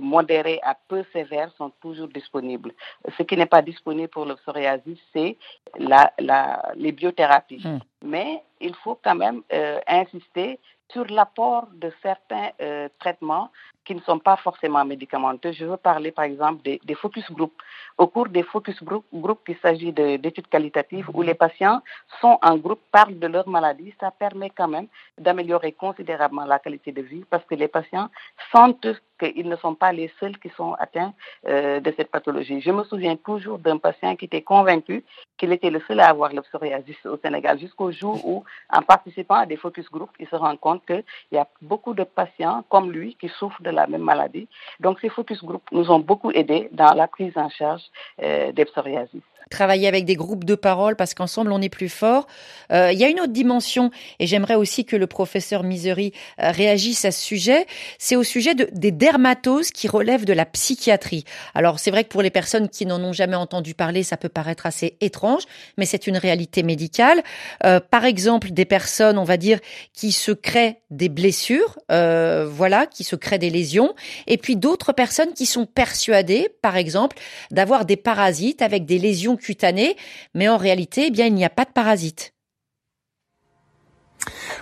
[0.00, 2.72] modérés à peu sévères sont toujours disponibles.
[3.16, 5.36] Ce qui n'est pas disponible pour le psoriasis, c'est
[5.78, 7.62] la, la, les biothérapies.
[7.64, 7.78] Mm.
[8.04, 10.58] Mais il faut quand même euh, insister
[10.92, 13.50] sur l'apport de certains euh, traitements
[13.84, 15.52] qui ne sont pas forcément médicamenteux.
[15.52, 17.52] Je veux parler par exemple des, des focus group.
[17.98, 21.80] Au cours des focus group, group il s'agit de- d'études qualitatives où les patients
[22.20, 23.94] sont en groupe, parlent de leur maladie.
[24.00, 28.08] Ça permet quand même d'améliorer considérablement la qualité de vie parce que les patients
[28.52, 28.86] sentent
[29.20, 31.12] qu'ils ne sont pas les seuls qui sont atteints
[31.46, 32.60] euh, de cette pathologie.
[32.60, 35.04] Je me souviens toujours d'un patient qui était convaincu
[35.36, 39.36] qu'il était le seul à avoir le psoriasis au Sénégal jusqu'au jour où, en participant
[39.36, 42.90] à des focus group, il se rend compte qu'il y a beaucoup de patients comme
[42.90, 44.48] lui qui souffrent de la même maladie.
[44.80, 47.82] Donc ces focus group nous ont beaucoup aidés dans la prise en charge
[48.22, 49.22] euh, des psoriasis.
[49.50, 52.26] Travailler avec des groupes de parole parce qu'ensemble on est plus fort.
[52.72, 56.50] Euh, il y a une autre dimension et j'aimerais aussi que le professeur Misery euh,
[56.50, 57.66] réagisse à ce sujet.
[57.98, 61.24] C'est au sujet de, des dermatoses qui relèvent de la psychiatrie.
[61.54, 64.28] Alors c'est vrai que pour les personnes qui n'en ont jamais entendu parler, ça peut
[64.28, 65.42] paraître assez étrange,
[65.76, 67.22] mais c'est une réalité médicale.
[67.64, 69.58] Euh, par exemple, des personnes, on va dire,
[69.92, 73.94] qui se créent des blessures, euh, voilà, qui se créent des lésions,
[74.26, 77.16] et puis d'autres personnes qui sont persuadées, par exemple,
[77.50, 79.96] d'avoir des parasites avec des lésions cutanées,
[80.34, 82.32] mais en réalité, eh bien, il n'y a pas de parasites.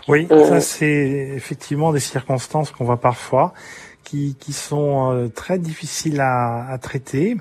[0.09, 0.49] Oui, Euh.
[0.49, 3.55] ça c'est effectivement des circonstances qu'on voit parfois,
[4.03, 7.37] qui, qui sont euh, très difficiles à, à traiter,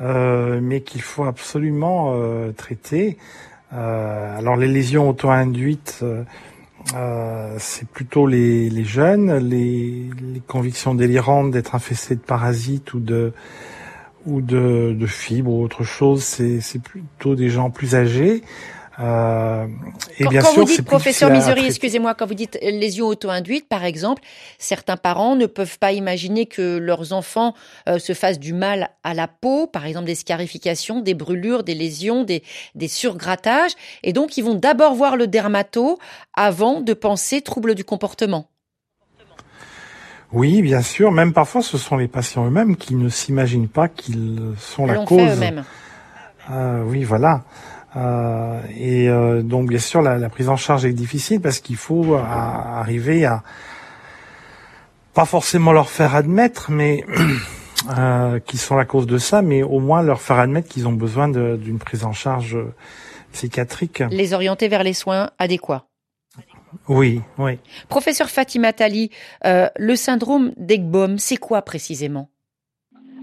[0.00, 3.16] euh, mais qu'il faut absolument euh, traiter.
[3.72, 6.02] Euh, alors les lésions auto-induites,
[7.58, 13.32] c'est plutôt les, les jeunes, les, les convictions délirantes d'être infestés de parasites ou de
[14.26, 18.42] ou de, de fibres ou autre chose, c'est plutôt des gens plus âgés.
[19.00, 19.66] Euh,
[20.18, 21.66] et Quand, bien quand sûr, vous dites, professeur traiter.
[21.66, 24.22] excusez-moi, quand vous dites lésions auto-induites, par exemple,
[24.58, 27.54] certains parents ne peuvent pas imaginer que leurs enfants
[27.88, 31.74] euh, se fassent du mal à la peau, par exemple des scarifications, des brûlures, des
[31.74, 32.42] lésions, des,
[32.74, 33.72] des surgrattages,
[34.04, 35.98] et donc ils vont d'abord voir le dermato
[36.34, 38.48] avant de penser trouble du comportement.
[40.34, 41.12] Oui, bien sûr.
[41.12, 45.38] Même parfois, ce sont les patients eux-mêmes qui ne s'imaginent pas qu'ils sont la cause.
[45.38, 45.54] fait.
[46.50, 47.42] Euh, oui, voilà.
[47.96, 51.76] Euh, et euh, donc, bien sûr, la, la prise en charge est difficile parce qu'il
[51.76, 53.42] faut euh, arriver à
[55.14, 57.04] pas forcément leur faire admettre, mais
[57.96, 60.92] euh, qu'ils sont la cause de ça, mais au moins leur faire admettre qu'ils ont
[60.92, 62.58] besoin d'une prise en charge
[63.32, 64.02] psychiatrique.
[64.10, 65.84] Les orienter vers les soins adéquats.
[66.88, 67.58] Oui, oui.
[67.88, 69.10] Professeur Fatima Tali,
[69.44, 72.28] euh, le syndrome d'Egbaum, c'est quoi précisément?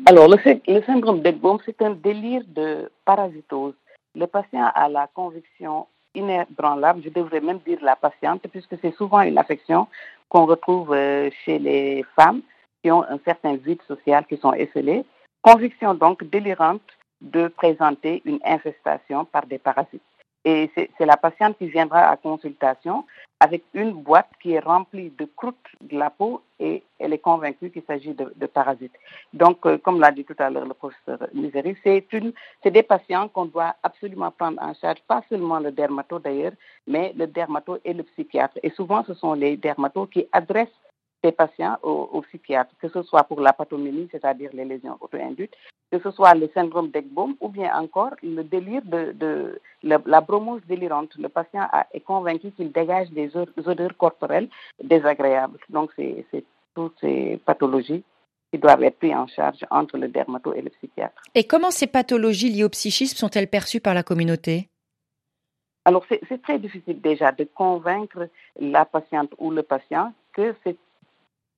[0.05, 0.37] Alors, le,
[0.67, 3.75] le syndrome d'Egbaum, c'est un délire de parasitose.
[4.15, 9.21] Le patient a la conviction inébranlable, je devrais même dire la patiente, puisque c'est souvent
[9.21, 9.87] une affection
[10.27, 12.41] qu'on retrouve euh, chez les femmes
[12.83, 15.05] qui ont un certain vide social, qui sont esselées.
[15.41, 16.81] Conviction donc délirante
[17.21, 20.01] de présenter une infestation par des parasites.
[20.43, 23.05] Et c'est la patiente qui viendra à consultation
[23.41, 27.71] avec une boîte qui est remplie de croûtes de la peau et elle est convaincue
[27.71, 28.93] qu'il s'agit de, parasites.
[29.33, 33.45] Donc, euh, comme l'a dit tout à l'heure le professeur une, c'est des patients qu'on
[33.45, 36.53] doit absolument prendre en charge, pas seulement le dermato d'ailleurs,
[36.85, 38.59] mais le dermato et le psychiatre.
[38.61, 40.69] Et souvent, ce sont les dermatos qui adressent
[41.23, 45.55] ces patients au, au psychiatre, que ce soit pour la pathoménie, c'est-à-dire les lésions auto-induites,
[45.91, 50.21] que ce soit le syndrome d'Egbaum ou bien encore le délire de, de la, la
[50.21, 51.15] bromose délirante.
[51.17, 54.49] Le patient a, est convaincu qu'il dégage des odeurs corporelles
[54.81, 55.59] désagréables.
[55.69, 56.25] Donc, c'est
[56.73, 58.03] toutes ces pathologies
[58.51, 61.21] qui doivent être prises en charge entre le dermato et le psychiatre.
[61.35, 64.69] Et comment ces pathologies liées au psychisme sont-elles perçues par la communauté?
[65.83, 70.53] Alors, c'est très difficile déjà de convaincre la patiente ou le patient que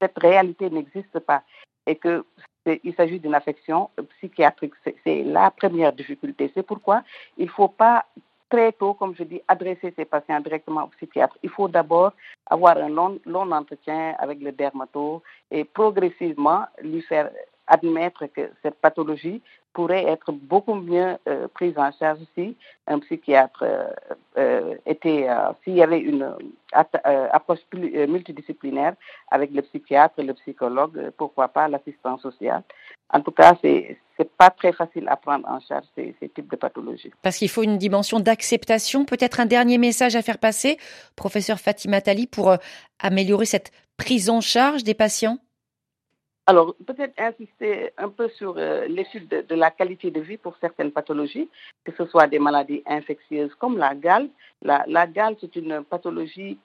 [0.03, 1.43] cette réalité n'existe pas
[1.87, 2.25] et que
[2.65, 4.73] il s'agit d'une affection psychiatrique.
[5.03, 6.49] C'est la première difficulté.
[6.53, 7.03] C'est pourquoi
[7.37, 8.05] il ne faut pas
[8.49, 11.37] très tôt, comme je dis, adresser ces patients directement au psychiatre.
[11.43, 12.13] Il faut d'abord
[12.49, 17.29] avoir un long, long entretien avec le dermato et progressivement lui faire
[17.68, 19.41] admettre que cette pathologie
[19.74, 22.55] pourrait être beaucoup mieux euh, prise en charge si
[22.88, 23.88] un psychiatre euh,
[24.38, 25.28] euh, était,
[25.64, 26.32] s'il y avait une
[26.72, 28.93] approche plus, multidisciplinaire
[29.32, 32.64] avec le psychiatre, le psychologue, pourquoi pas l'assistant social.
[33.09, 36.49] En tout cas, c'est c'est pas très facile à prendre en charge ces, ces types
[36.51, 37.11] de pathologies.
[37.24, 39.05] Parce qu'il faut une dimension d'acceptation.
[39.05, 40.78] Peut-être un dernier message à faire passer,
[41.16, 42.55] professeur Fatima Tali, pour
[42.99, 45.39] améliorer cette prise en charge des patients?
[46.45, 50.91] Alors, peut-être insister un peu sur euh, l'étude de, la qualité de vie pour certaines
[50.91, 51.49] pathologies,
[51.85, 54.27] que ce soit des maladies infectieuses comme la gale.
[54.61, 56.57] La, la gale, c'est une pathologie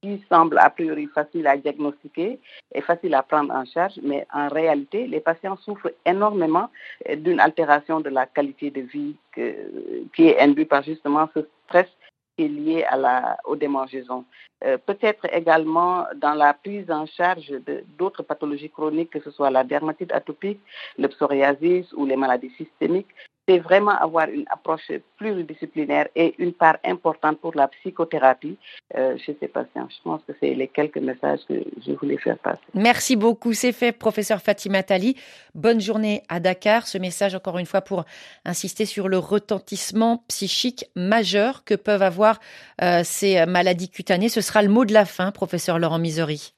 [0.00, 2.38] qui semble a priori facile à diagnostiquer
[2.74, 6.70] et facile à prendre en charge, mais en réalité, les patients souffrent énormément
[7.16, 11.88] d'une altération de la qualité de vie qui est induite par justement ce stress
[12.36, 14.24] qui est lié à la, aux démangeaisons.
[14.64, 17.52] Euh, Peut-être également dans la prise en charge
[17.98, 20.60] d'autres pathologies chroniques, que ce soit la dermatite atopique,
[20.98, 23.14] le psoriasis ou les maladies systémiques,
[23.46, 28.56] c'est vraiment avoir une approche pluridisciplinaire et une part importante pour la psychothérapie
[28.94, 29.88] chez ces patients.
[29.88, 31.54] Je pense que c'est les quelques messages que
[31.86, 32.60] je voulais faire passer.
[32.74, 33.52] Merci beaucoup.
[33.52, 35.16] C'est fait, professeur Fatima Tali.
[35.54, 36.86] Bonne journée à Dakar.
[36.86, 38.04] Ce message, encore une fois, pour
[38.44, 42.40] insister sur le retentissement psychique majeur que peuvent avoir
[42.82, 44.28] euh, ces maladies cutanées.
[44.28, 46.55] Ce sera le mot de la fin, professeur Laurent Misery.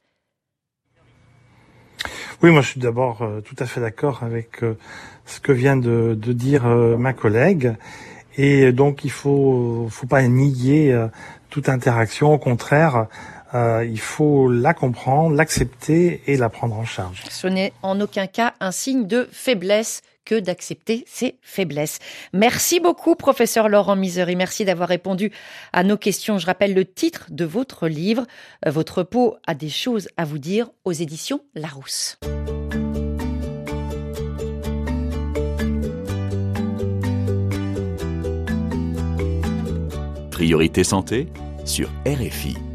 [2.42, 4.74] Oui, moi je suis d'abord euh, tout à fait d'accord avec euh,
[5.26, 7.74] ce que vient de, dire euh, ma collègue.
[8.36, 10.96] Et donc il faut, faut pas nier
[11.50, 12.32] toute interaction.
[12.32, 13.06] Au contraire,
[13.52, 17.24] il faut la comprendre, l'accepter et la prendre en charge.
[17.28, 22.00] Ce n'est en aucun cas un signe de faiblesse que d'accepter ses faiblesses.
[22.34, 24.36] Merci beaucoup, professeur Laurent Misery.
[24.36, 25.32] Merci d'avoir répondu
[25.72, 26.36] à nos questions.
[26.36, 28.26] Je rappelle le titre de votre livre,
[28.66, 32.18] Votre peau a des choses à vous dire, aux éditions Larousse.
[40.30, 41.28] Priorité santé
[41.64, 42.67] sur RFI.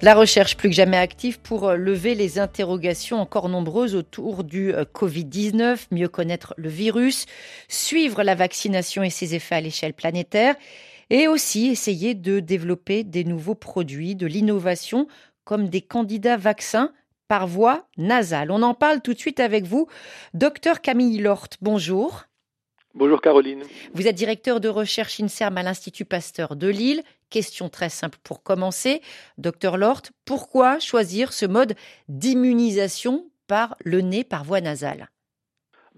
[0.00, 5.88] La recherche plus que jamais active pour lever les interrogations encore nombreuses autour du Covid-19,
[5.90, 7.26] mieux connaître le virus,
[7.66, 10.54] suivre la vaccination et ses effets à l'échelle planétaire,
[11.10, 15.08] et aussi essayer de développer des nouveaux produits, de l'innovation,
[15.42, 16.92] comme des candidats vaccins
[17.26, 18.52] par voie nasale.
[18.52, 19.88] On en parle tout de suite avec vous.
[20.32, 22.27] Docteur Camille Lort, bonjour.
[22.94, 23.62] Bonjour Caroline.
[23.92, 27.02] Vous êtes directeur de recherche INSERM à l'Institut Pasteur de Lille.
[27.30, 29.02] Question très simple pour commencer.
[29.36, 31.74] Docteur Lort, pourquoi choisir ce mode
[32.08, 35.10] d'immunisation par le nez, par voie nasale?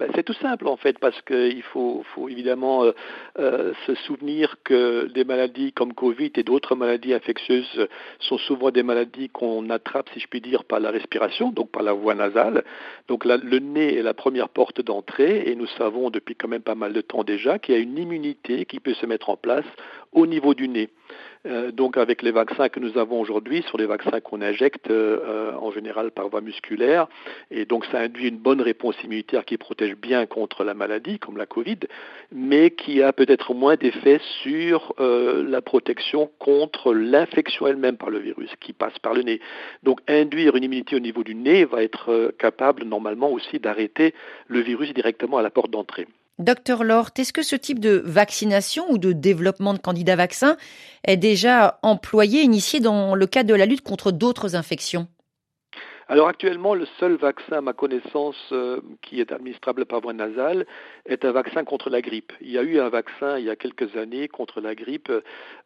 [0.00, 2.92] Ben, c'est tout simple en fait parce qu'il faut, évidemment euh,
[3.38, 7.86] euh, se souvenir que des maladies comme Covid et d'autres maladies infectieuses
[8.18, 11.82] sont souvent des maladies qu'on attrape, si je puis dire, par la respiration, donc par
[11.82, 12.64] la voie nasale.
[13.08, 16.74] Donc le nez est la première porte d'entrée et nous savons depuis quand même pas
[16.74, 19.66] mal de temps déjà qu'il y a une immunité qui peut se mettre en place
[20.12, 20.88] au niveau du nez.
[21.46, 25.52] Euh, donc avec les vaccins que nous avons aujourd'hui, sur les vaccins qu'on injecte euh,
[25.54, 27.08] en général par voie musculaire,
[27.50, 31.38] et donc ça induit une bonne réponse immunitaire qui protège bien contre la maladie, comme
[31.38, 31.78] la Covid,
[32.32, 38.18] mais qui a peut-être moins d'effet sur euh, la protection contre l'infection elle-même par le
[38.18, 39.40] virus qui passe par le nez.
[39.82, 44.14] Donc induire une immunité au niveau du nez va être euh, capable normalement aussi d'arrêter
[44.46, 46.06] le virus directement à la porte d'entrée.
[46.40, 50.56] Docteur Lort, est-ce que ce type de vaccination ou de développement de candidats vaccins
[51.04, 55.06] est déjà employé, initié dans le cadre de la lutte contre d'autres infections?
[56.10, 60.66] Alors actuellement, le seul vaccin, à ma connaissance, euh, qui est administrable par voie nasale,
[61.06, 62.32] est un vaccin contre la grippe.
[62.40, 65.12] Il y a eu un vaccin il y a quelques années contre la grippe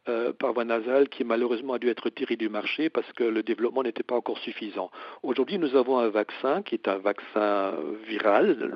[0.07, 3.43] euh, par voie nasale qui malheureusement a dû être tiré du marché parce que le
[3.43, 4.91] développement n'était pas encore suffisant.
[5.23, 7.73] Aujourd'hui, nous avons un vaccin qui est un vaccin
[8.07, 8.71] viral,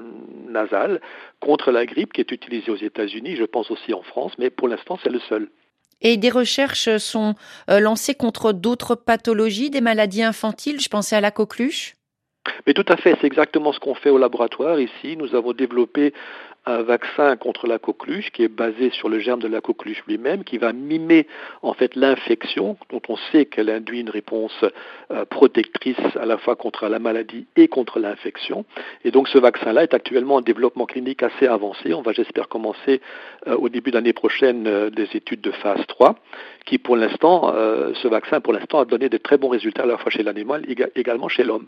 [0.49, 1.03] nasal,
[1.39, 4.69] contre la grippe qui est utilisé aux États-Unis, je pense aussi en France, mais pour
[4.69, 5.51] l'instant, c'est le seul.
[6.01, 7.35] Et des recherches sont
[7.71, 10.81] euh, lancées contre d'autres pathologies, des maladies infantiles.
[10.81, 11.95] Je pensais à la coqueluche.
[12.67, 15.17] Mais tout à fait, c'est exactement ce qu'on fait au laboratoire ici.
[15.17, 16.15] Nous avons développé
[16.67, 20.45] un vaccin contre la coqueluche qui est basé sur le germe de la coqueluche lui-même,
[20.45, 21.27] qui va mimer
[21.63, 24.65] en fait l'infection, dont on sait qu'elle induit une réponse
[25.11, 28.65] euh, protectrice à la fois contre la maladie et contre l'infection.
[29.05, 31.95] Et donc ce vaccin-là est actuellement en développement clinique assez avancé.
[31.95, 33.01] On va, j'espère, commencer
[33.47, 36.17] euh, au début d'année prochaine euh, des études de phase 3,
[36.67, 37.55] qui pour l'instant,
[37.95, 40.65] ce vaccin pour l'instant a donné de très bons résultats à la fois chez l'animal
[40.69, 41.67] et également chez l'homme.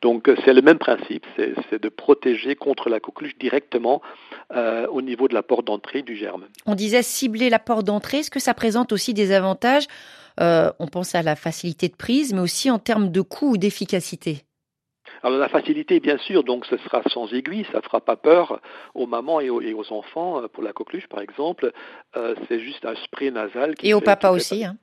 [0.00, 4.00] Donc c'est le même principe, c'est de protéger contre la coqueluche directement
[4.54, 6.46] euh, au niveau de la porte d'entrée du germe.
[6.66, 8.18] On disait cibler la porte d'entrée.
[8.18, 9.86] Est-ce que ça présente aussi des avantages
[10.40, 13.56] Euh, On pense à la facilité de prise, mais aussi en termes de coût ou
[13.56, 14.44] d'efficacité.
[15.22, 18.60] Alors la facilité, bien sûr, donc ce sera sans aiguille, ça fera pas peur
[18.94, 20.42] aux mamans et aux, et aux enfants.
[20.52, 21.72] Pour la coqueluche, par exemple,
[22.16, 23.74] euh, c'est juste un spray nasal.
[23.74, 24.64] Qui Et au papa aussi.
[24.64, 24.76] Hein.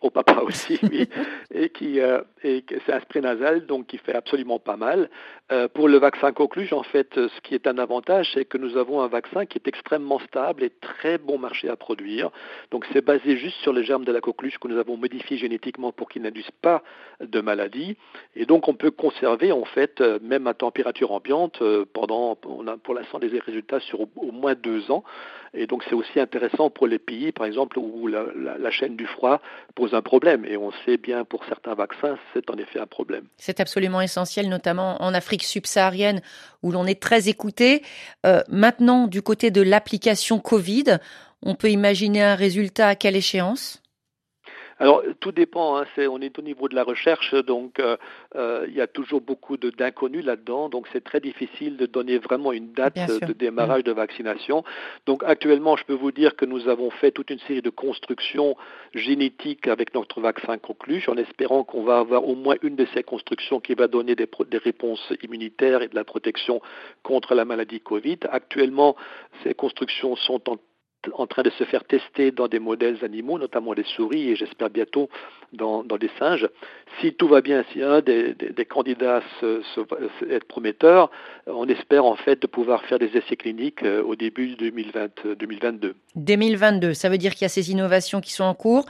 [0.00, 1.08] Au papa aussi, oui,
[1.52, 5.10] et qui euh, et c'est un spray nasal donc qui fait absolument pas mal.
[5.52, 8.56] Euh, pour le vaccin coqueluche, en fait, euh, ce qui est un avantage, c'est que
[8.56, 12.30] nous avons un vaccin qui est extrêmement stable et très bon marché à produire.
[12.70, 15.92] Donc c'est basé juste sur le germe de la coqueluche que nous avons modifié génétiquement
[15.92, 16.82] pour qu'il n'induise pas
[17.20, 17.96] de maladie,
[18.34, 22.94] et donc on peut conserver en fait même à température ambiante pendant on a pour
[22.94, 25.04] l'instant des résultats sur au moins deux ans.
[25.52, 29.40] Et donc c'est aussi intéressant pour les pays, par exemple, où la, chaîne du froid
[29.74, 30.44] pose un problème.
[30.44, 33.24] Et on sait bien pour certains vaccins, c'est en effet un problème.
[33.36, 36.20] C'est absolument essentiel, notamment en Afrique subsaharienne
[36.62, 37.82] où l'on est très écouté.
[38.26, 40.98] Euh, maintenant, du côté de l'application Covid,
[41.42, 43.82] on peut imaginer un résultat à quelle échéance?
[44.80, 47.98] Alors tout dépend, hein, on est au niveau de la recherche, donc euh,
[48.34, 52.50] euh, il y a toujours beaucoup d'inconnus là-dedans, donc c'est très difficile de donner vraiment
[52.50, 54.64] une date de démarrage de vaccination.
[55.04, 58.56] Donc actuellement, je peux vous dire que nous avons fait toute une série de constructions
[58.94, 63.02] génétiques avec notre vaccin coqueluche, en espérant qu'on va avoir au moins une de ces
[63.02, 66.62] constructions qui va donner des, des réponses immunitaires et de la protection
[67.02, 68.20] contre la maladie Covid.
[68.30, 68.96] Actuellement,
[69.42, 70.56] ces constructions sont en
[71.14, 74.70] en train de se faire tester dans des modèles animaux, notamment des souris, et j'espère
[74.70, 75.08] bientôt
[75.52, 76.48] dans, dans des singes.
[77.00, 81.10] Si tout va bien, si un des, des, candidats se, se- est prometteur,
[81.46, 85.94] on espère en fait de pouvoir faire des essais cliniques euh, au début 2020, 2022.
[86.16, 88.86] 2022, ça veut dire qu'il y a ces innovations qui sont en cours.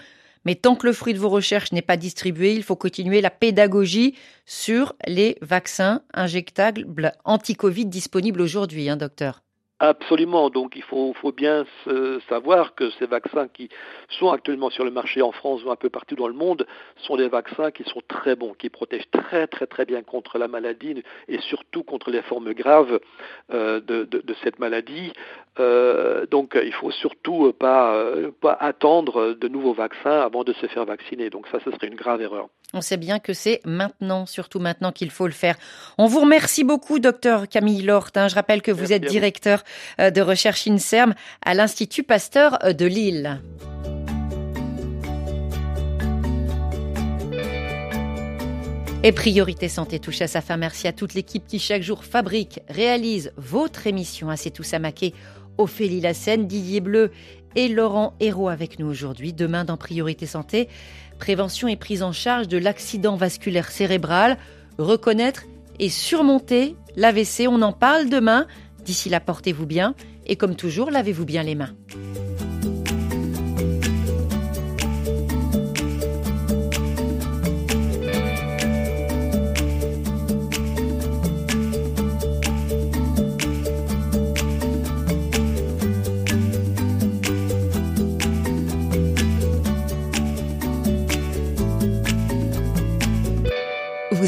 [0.46, 3.28] Mais tant que le fruit de vos recherches n'est pas distribué, il faut continuer la
[3.28, 4.14] pédagogie
[4.46, 6.86] sur les vaccins injectables
[7.26, 9.42] anti-Covid disponibles aujourd'hui, hein, docteur.
[9.82, 10.50] Absolument.
[10.50, 11.64] Donc il faut, bien
[12.28, 13.70] savoir que ces vaccins qui
[14.10, 16.66] sont actuellement sur le marché en France ou un peu partout dans le monde
[16.96, 20.48] sont des vaccins qui sont très bons, qui protègent très très très bien contre la
[20.48, 23.00] maladie et surtout contre les formes graves
[23.54, 25.14] euh, de, cette maladie.
[25.58, 30.84] Euh, donc il faut surtout euh, pas attendre de nouveaux vaccins avant de se faire
[30.84, 31.30] vacciner.
[31.30, 32.48] Donc ça, ce serait une grave erreur.
[32.72, 35.56] On sait bien que c'est maintenant, surtout maintenant qu'il faut le faire.
[35.98, 38.16] On vous remercie beaucoup, docteur Camille Lorte.
[38.16, 38.28] hein.
[38.28, 39.10] Je rappelle que vous Merci êtes vous.
[39.10, 39.64] directeur
[40.00, 41.14] euh, de recherche INSERM
[41.44, 43.40] à l'Institut Pasteur euh, de Lille.
[49.02, 50.56] Et Priorité Santé touche à sa fin.
[50.58, 54.28] Merci à toute l'équipe qui chaque jour fabrique, réalise votre émission.
[54.28, 55.14] À C'est tout Samaké,
[55.56, 57.10] Ophélie Lassène, Didier Bleu
[57.56, 59.32] et Laurent Hérault avec nous aujourd'hui.
[59.32, 60.68] Demain dans Priorité Santé,
[61.20, 64.36] prévention et prise en charge de l'accident vasculaire cérébral,
[64.78, 65.44] reconnaître
[65.78, 67.46] et surmonter l'AVC.
[67.48, 68.46] On en parle demain.
[68.84, 69.94] D'ici là, portez-vous bien
[70.26, 71.74] et comme toujours, lavez-vous bien les mains.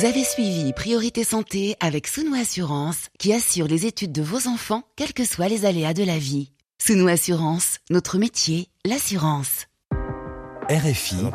[0.03, 4.83] Vous avez suivi Priorité Santé avec Sounou Assurance qui assure les études de vos enfants,
[4.97, 6.51] quels que soient les aléas de la vie.
[6.85, 9.69] Sounou Assurance, notre métier, l'assurance.
[10.69, 11.31] RFI